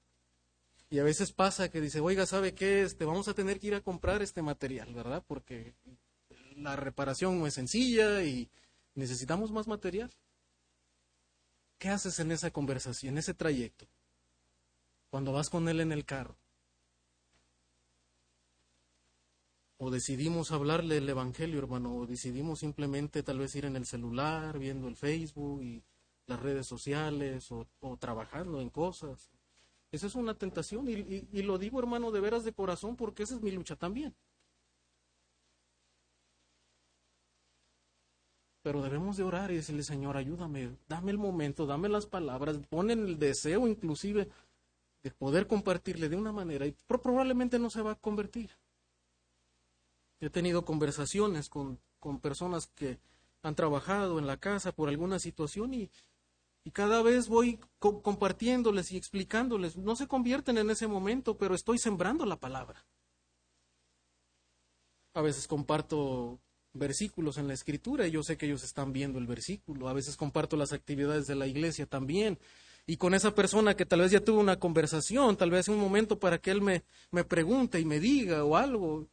[0.89, 2.83] Y a veces pasa que dice, oiga, ¿sabe qué?
[2.83, 5.21] Este, vamos a tener que ir a comprar este material, ¿verdad?
[5.27, 5.75] Porque
[6.55, 8.49] la reparación no es sencilla y
[8.95, 10.09] necesitamos más material.
[11.77, 13.85] ¿Qué haces en esa conversación, en ese trayecto?
[15.09, 16.37] Cuando vas con él en el carro.
[19.81, 24.59] O decidimos hablarle el Evangelio, hermano, o decidimos simplemente tal vez ir en el celular,
[24.59, 25.81] viendo el Facebook y
[26.27, 27.65] las redes sociales, o,
[27.97, 29.31] trabajando en cosas.
[29.91, 33.35] Esa es una tentación y, y, lo digo, hermano, de veras de corazón, porque esa
[33.35, 34.13] es mi lucha también.
[38.61, 42.99] Pero debemos de orar y decirle, Señor, ayúdame, dame el momento, dame las palabras, ponen
[42.99, 44.27] el deseo inclusive
[45.03, 48.51] de poder compartirle de una manera y probablemente no se va a convertir.
[50.19, 51.79] He tenido conversaciones con,
[52.21, 52.99] personas que
[53.41, 55.89] han trabajado en la casa por alguna situación y,
[56.71, 59.75] cada vez voy compartiéndoles y explicándoles.
[59.75, 62.85] No se convierten en ese momento, pero estoy sembrando la palabra.
[65.15, 66.39] A veces comparto
[66.73, 69.89] versículos en la escritura y yo sé que ellos están viendo el versículo.
[69.89, 72.37] A veces comparto las actividades de la iglesia también.
[72.85, 76.19] Y con esa persona que tal vez ya tuvo una conversación, tal vez un momento
[76.19, 79.07] para que él me, me pregunte y me diga o algo.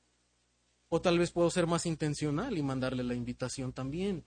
[0.97, 4.25] O tal vez puedo ser más intencional y mandarle la invitación también.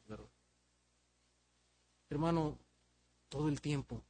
[2.12, 2.60] Hermano,
[3.28, 4.04] todo el tiempo,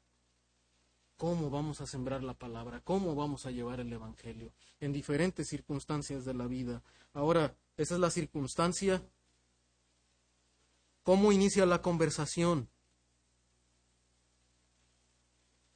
[1.16, 2.82] ¿cómo vamos a sembrar la palabra?
[2.82, 4.52] ¿Cómo vamos a llevar el Evangelio?
[4.82, 6.84] En diferentes circunstancias de la vida.
[7.14, 9.02] Ahora, esa es la circunstancia.
[11.04, 12.68] ¿Cómo inicia la conversación?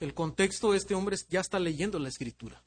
[0.02, 2.62] El contexto este hombre ya está leyendo la escritura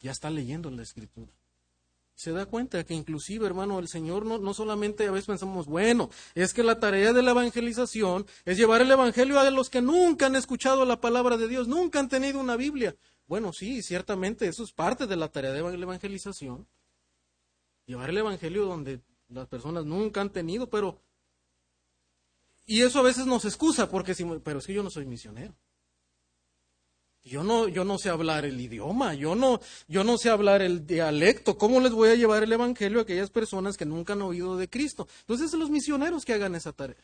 [0.00, 1.32] ya está leyendo la escritura.
[2.14, 6.10] Se da cuenta que inclusive, hermano, el Señor no, no solamente a veces pensamos, bueno,
[6.34, 10.26] es que la tarea de la evangelización es llevar el Evangelio a los que nunca
[10.26, 12.94] han escuchado la palabra de Dios, nunca han tenido una Biblia.
[13.26, 16.66] Bueno, sí, ciertamente eso es parte de la tarea de la evangelización.
[17.86, 21.00] Llevar el Evangelio donde las personas nunca han tenido, pero...
[22.66, 25.54] Y eso a veces nos excusa, porque pero es que yo no soy misionero.
[27.30, 30.84] Yo no, yo no sé hablar el idioma, yo no, yo no sé hablar el
[30.84, 31.56] dialecto.
[31.56, 34.68] ¿Cómo les voy a llevar el evangelio a aquellas personas que nunca han oído de
[34.68, 35.06] Cristo?
[35.20, 36.96] Entonces, los misioneros que hagan esa tarea,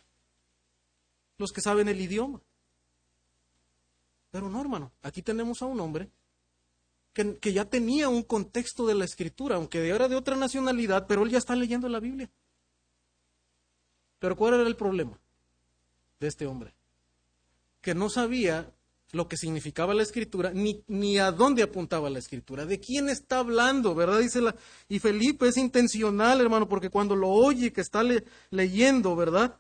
[1.39, 2.41] los que saben el idioma.
[4.33, 6.11] Pero no, hermano, aquí tenemos a un hombre
[7.13, 11.23] que, que ya tenía un contexto de la escritura, aunque era de otra nacionalidad, pero
[11.23, 12.29] él ya está leyendo la Biblia.
[14.19, 15.21] Pero ¿cuál era el problema
[16.19, 16.75] de este hombre?
[17.81, 18.73] Que no sabía
[19.13, 23.39] lo que significaba la escritura, ni, ni a dónde apuntaba la escritura, de quién está
[23.39, 24.19] hablando, ¿verdad?
[24.19, 24.55] Dice la,
[24.89, 28.03] y Felipe es intencional, hermano, porque cuando lo oye, que está
[28.51, 29.59] leyendo, ¿verdad?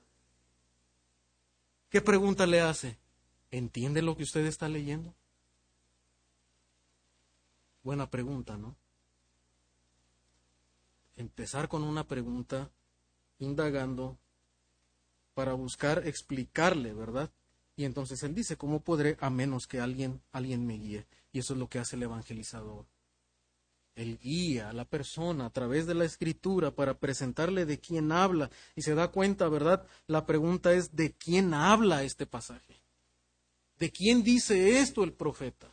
[1.88, 2.98] ¿Qué pregunta le hace?
[3.50, 5.14] ¿Entiende lo que usted está leyendo?
[7.82, 8.76] Buena pregunta, ¿no?
[11.16, 12.70] Empezar con una pregunta,
[13.38, 14.18] indagando,
[15.34, 17.30] para buscar explicarle, ¿verdad?
[17.76, 21.06] Y entonces él dice, ¿cómo podré a menos que alguien, alguien me guíe?
[21.32, 22.86] Y eso es lo que hace el evangelizador.
[23.94, 28.50] Él guía a la persona a través de la escritura para presentarle de quién habla.
[28.74, 29.86] Y se da cuenta, ¿verdad?
[30.06, 32.80] La pregunta es, ¿de quién habla este pasaje?
[33.78, 35.70] ¿De quién dice esto el profeta?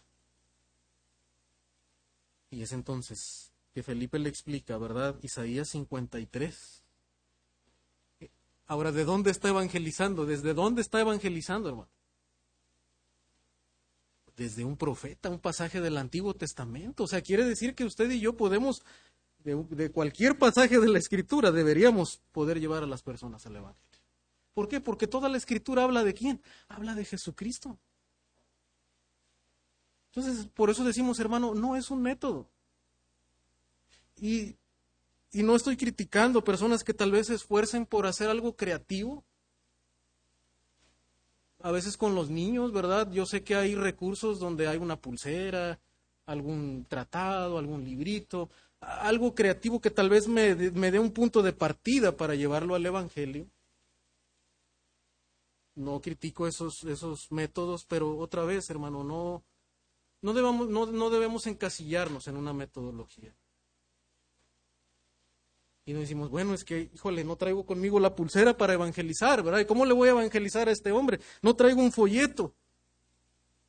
[2.50, 5.18] Y es entonces que Felipe le explica, ¿verdad?
[5.22, 6.83] Isaías 53.
[8.66, 10.26] Ahora, ¿de dónde está evangelizando?
[10.26, 11.90] ¿Desde dónde está evangelizando, hermano?
[14.36, 17.04] Desde un profeta, un pasaje del Antiguo Testamento.
[17.04, 18.82] O sea, quiere decir que usted y yo podemos,
[19.44, 23.84] de, cualquier pasaje de la Escritura, deberíamos poder llevar a las personas al Evangelio.
[24.54, 24.80] ¿Por qué?
[24.80, 26.42] Porque toda la Escritura habla de quién?
[26.68, 27.78] Habla de Jesucristo.
[30.16, 32.48] Entonces, por eso decimos, hermano, no es un método.
[34.16, 34.56] Y
[35.34, 39.26] y no estoy criticando personas que tal vez se esfuercen por hacer algo creativo.
[41.60, 43.12] A veces con los niños, ¿verdad?
[43.12, 45.80] Yo sé que hay recursos donde hay una pulsera,
[46.28, 51.54] algún tratado, algún librito, algo creativo que tal vez me, me dé un punto de
[51.54, 53.48] partida para llevarlo al Evangelio.
[55.74, 59.44] No critico esos, esos métodos, pero otra vez, hermano, no,
[60.22, 63.34] no, debamos, no, no debemos encasillarnos en una metodología.
[65.86, 69.60] Y nos decimos, bueno, es que, híjole, no traigo conmigo la pulsera para evangelizar, ¿verdad?
[69.60, 71.20] ¿Y cómo le voy a evangelizar a este hombre?
[71.42, 72.56] No traigo un folleto.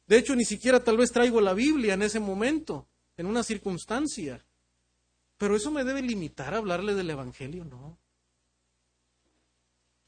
[0.07, 2.87] De hecho, ni siquiera tal vez traigo la Biblia en ese momento,
[3.17, 4.45] en una circunstancia.
[5.39, 7.99] Pero eso me debe limitar a hablarle del Evangelio, ¿no?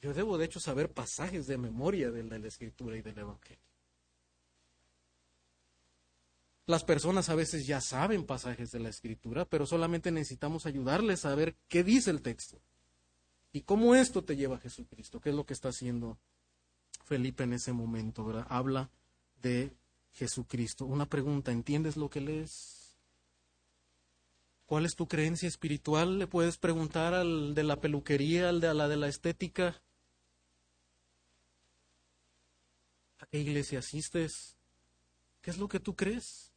[0.01, 3.63] Yo debo, de hecho, saber pasajes de memoria de la, Escritura y del Evangelio.
[6.67, 11.35] Las personas a veces ya saben pasajes de la Escritura, pero solamente necesitamos ayudarles a
[11.35, 12.61] ver qué dice el texto
[13.53, 16.19] y cómo esto te lleva a Jesucristo, qué es lo que está haciendo
[17.05, 18.47] Felipe en ese momento, ¿verdad?
[18.51, 18.91] Habla
[19.41, 19.77] de
[20.13, 20.87] Jesucristo.
[20.87, 22.99] Una pregunta, ¿entiendes lo que lees?
[24.67, 26.19] ¿Cuál es tu creencia espiritual?
[26.19, 29.81] Le puedes preguntar al de la peluquería, al de la de la estética.
[33.19, 34.57] ¿A qué iglesia asistes?
[35.41, 36.56] ¿Qué es lo que tú crees?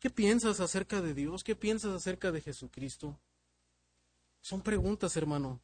[0.00, 1.42] ¿Qué piensas acerca de Dios?
[1.42, 3.18] ¿Qué piensas acerca de Jesucristo?
[4.40, 5.60] Son preguntas, hermano,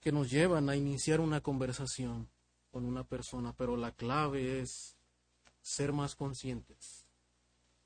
[0.00, 2.28] que nos llevan a iniciar una conversación
[2.70, 4.96] con una persona, pero la clave es
[5.62, 7.04] ser más conscientes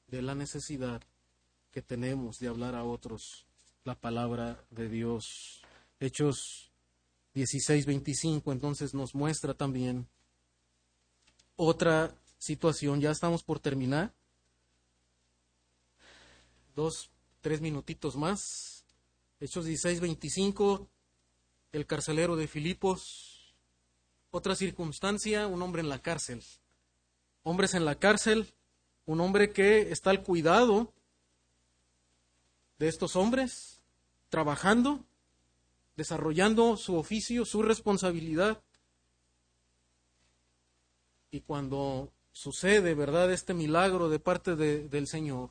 [0.09, 1.03] de la necesidad
[1.71, 3.47] que tenemos de hablar a otros
[3.85, 5.63] la palabra de Dios.
[6.01, 6.71] Hechos
[7.35, 10.09] 16, 25 entonces nos muestra también
[11.57, 14.13] otra situación, ya estamos por terminar.
[16.79, 17.11] Dos,
[17.41, 18.85] tres minutitos más.
[19.41, 20.89] Hechos 16, 25,
[21.73, 23.53] el carcelero de Filipos.
[24.31, 26.41] Otra circunstancia, un hombre en la cárcel
[27.43, 28.55] hombres en la cárcel,
[29.07, 30.93] un hombre que está al cuidado
[32.79, 33.83] de estos hombres,
[34.29, 35.05] trabajando,
[35.97, 38.63] desarrollando su oficio, su responsabilidad.
[41.33, 45.51] Y cuando sucede, ¿verdad?, este milagro de parte del Señor,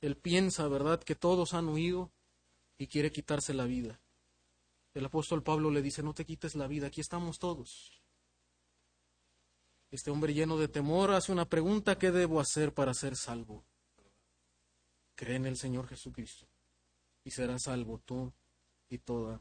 [0.00, 2.12] Él piensa, ¿verdad?, que todos han huido
[2.78, 4.00] y quiere quitarse la vida.
[4.94, 8.02] El apóstol Pablo le dice, no te quites la vida, aquí estamos todos.
[9.90, 13.64] Este hombre lleno de temor hace una pregunta, ¿qué debo hacer para ser salvo?
[15.14, 16.46] Cree en el Señor Jesucristo
[17.24, 18.32] y serás salvo tú
[18.88, 19.40] y toda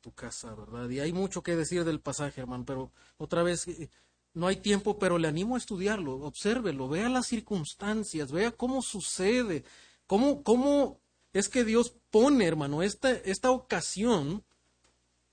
[0.00, 0.88] tu casa, ¿verdad?
[0.88, 3.88] Y hay mucho que decir del pasaje, hermano, pero otra vez eh,
[4.34, 9.64] no hay tiempo, pero le animo a estudiarlo, obsérvelo, vea las circunstancias, vea cómo sucede,
[10.06, 11.00] cómo, cómo
[11.32, 14.44] es que Dios pone, hermano, esta, esta ocasión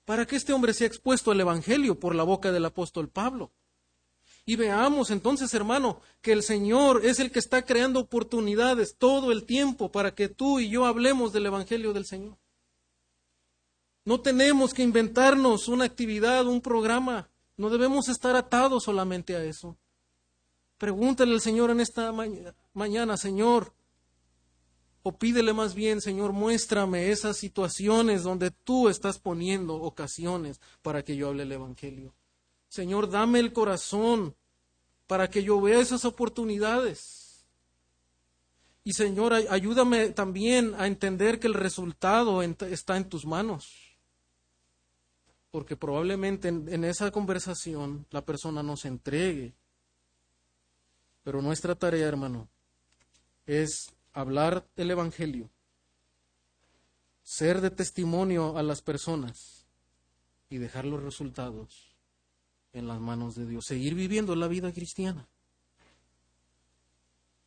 [0.06, 3.52] para que este hombre sea expuesto al Evangelio por la boca del apóstol Pablo.
[4.46, 9.46] Y veamos entonces, hermano, que el Señor es el que está creando oportunidades todo el
[9.46, 12.38] tiempo para que tú y yo hablemos del Evangelio del Señor.
[14.06, 17.30] No tenemos que inventarnos una actividad, un programa.
[17.60, 19.76] No debemos estar atados solamente a eso.
[20.78, 22.14] Pregúntale al Señor en esta
[22.74, 23.74] mañana, Señor,
[25.04, 31.18] o pídele más bien, Señor, muéstrame esas situaciones donde tú estás poniendo ocasiones para que
[31.18, 32.14] yo hable el Evangelio.
[32.70, 34.38] Señor, dame el corazón
[35.06, 37.46] para que yo vea esas oportunidades.
[38.86, 43.89] Y Señor, ayúdame también a entender que el resultado está en tus manos.
[45.52, 49.54] Porque probablemente en, esa conversación la persona nos entregue.
[51.24, 52.48] Pero nuestra tarea, hermano,
[53.46, 55.50] es hablar el Evangelio,
[57.24, 59.66] ser de testimonio a las personas
[60.50, 61.96] y dejar los resultados
[62.74, 65.28] en las manos de Dios, seguir viviendo la vida cristiana.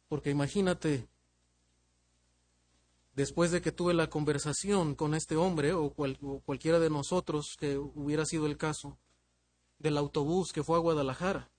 [0.09, 1.09] Porque imagínate,
[3.15, 8.25] después de que tuve la conversación con este hombre o, cualquiera de nosotros que hubiera
[8.25, 8.99] sido el caso,
[9.79, 11.51] del autobús que fue a Guadalajara.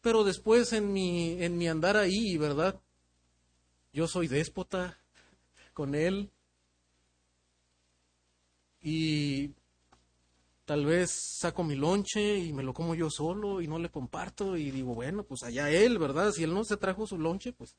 [0.00, 2.80] Pero después en mi, en mi andar ahí, ¿verdad?
[3.92, 4.98] Yo soy déspota
[5.74, 6.30] con él.
[8.80, 9.52] Y
[10.64, 14.56] tal vez saco mi lonche y me lo como yo solo y no le comparto
[14.56, 16.32] y digo, bueno, pues allá él, ¿verdad?
[16.32, 17.76] Si él no se trajo su lonche, pues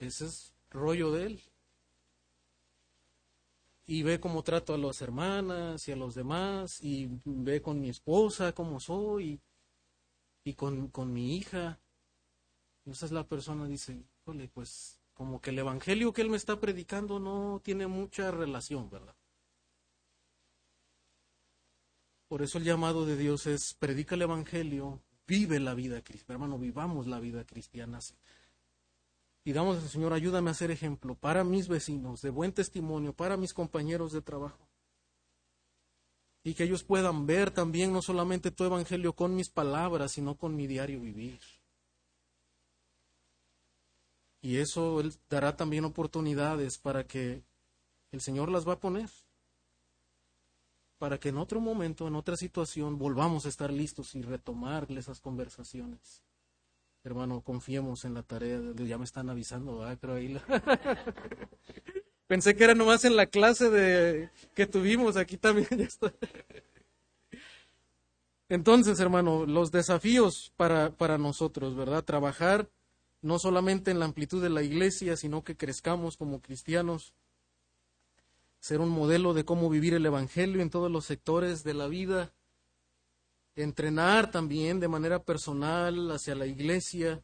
[0.00, 1.40] ese es rollo de él.
[3.86, 7.90] Y ve cómo trato a las hermanas y a los demás y ve con mi
[7.90, 9.40] esposa cómo soy
[10.44, 11.78] y con, con mi hija.
[12.78, 14.02] Entonces la persona dice,
[14.54, 19.14] pues como que el evangelio que él me está predicando no tiene mucha relación, ¿verdad?
[22.26, 26.58] Por eso el llamado de Dios es predica el evangelio, vive la vida cristiana, hermano,
[26.58, 27.98] vivamos la vida cristiana.
[29.44, 33.54] Digamos al Señor, ayúdame a ser ejemplo para mis vecinos, de buen testimonio, para mis
[33.54, 34.68] compañeros de trabajo.
[36.42, 40.56] Y que ellos puedan ver también no solamente tu evangelio con mis palabras, sino con
[40.56, 41.40] mi diario vivir.
[44.42, 47.42] Y eso dará también oportunidades para que
[48.10, 49.10] el Señor las va a poner.
[50.98, 55.20] Para que en otro momento, en otra situación, volvamos a estar listos y retomar esas
[55.20, 56.22] conversaciones.
[57.02, 58.60] Hermano, confiemos en la tarea.
[58.76, 60.38] Ya me están avisando, Pero ahí
[62.26, 65.88] Pensé que era nomás en la clase de que tuvimos aquí también.
[68.48, 72.04] Entonces, hermano, los desafíos para, para nosotros, ¿verdad?
[72.04, 72.68] Trabajar
[73.22, 77.14] no solamente en la amplitud de la iglesia, sino que crezcamos como cristianos,
[78.60, 82.32] ser un modelo de cómo vivir el Evangelio en todos los sectores de la vida,
[83.56, 87.22] entrenar también de manera personal hacia la iglesia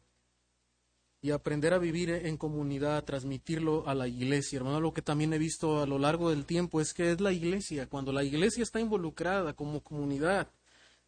[1.21, 4.57] y aprender a vivir en comunidad, transmitirlo a la iglesia.
[4.57, 7.31] Hermano, lo que también he visto a lo largo del tiempo es que es la
[7.31, 10.49] iglesia, cuando la iglesia está involucrada como comunidad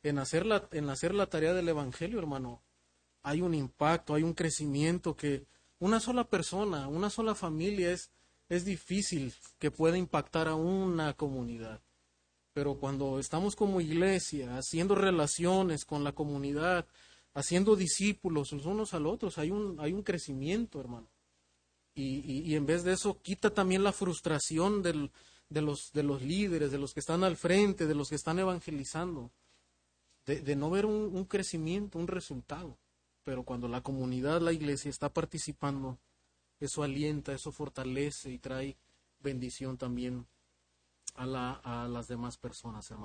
[0.04, 2.62] en hacer la, en hacer la tarea del Evangelio, hermano,
[3.22, 5.46] hay un impacto, hay un crecimiento que
[5.80, 8.12] una sola persona, una sola familia es,
[8.48, 11.82] es difícil que pueda impactar a una comunidad.
[12.60, 16.86] Pero cuando estamos como iglesia, haciendo relaciones con la comunidad,
[17.34, 21.08] haciendo discípulos los unos a los otros, hay un, hay un crecimiento, hermano.
[21.96, 25.10] Y, y, en vez de eso, quita también la frustración de,
[25.62, 29.32] los, de los líderes, de los que están al frente, de los que están evangelizando,
[30.26, 32.78] de, no ver un crecimiento, un resultado
[33.30, 36.00] pero cuando la comunidad, la iglesia está participando,
[36.60, 38.76] eso alienta, eso fortalece y trae
[39.20, 40.26] bendición también
[41.16, 42.98] a, la, a las demás personas, hermano.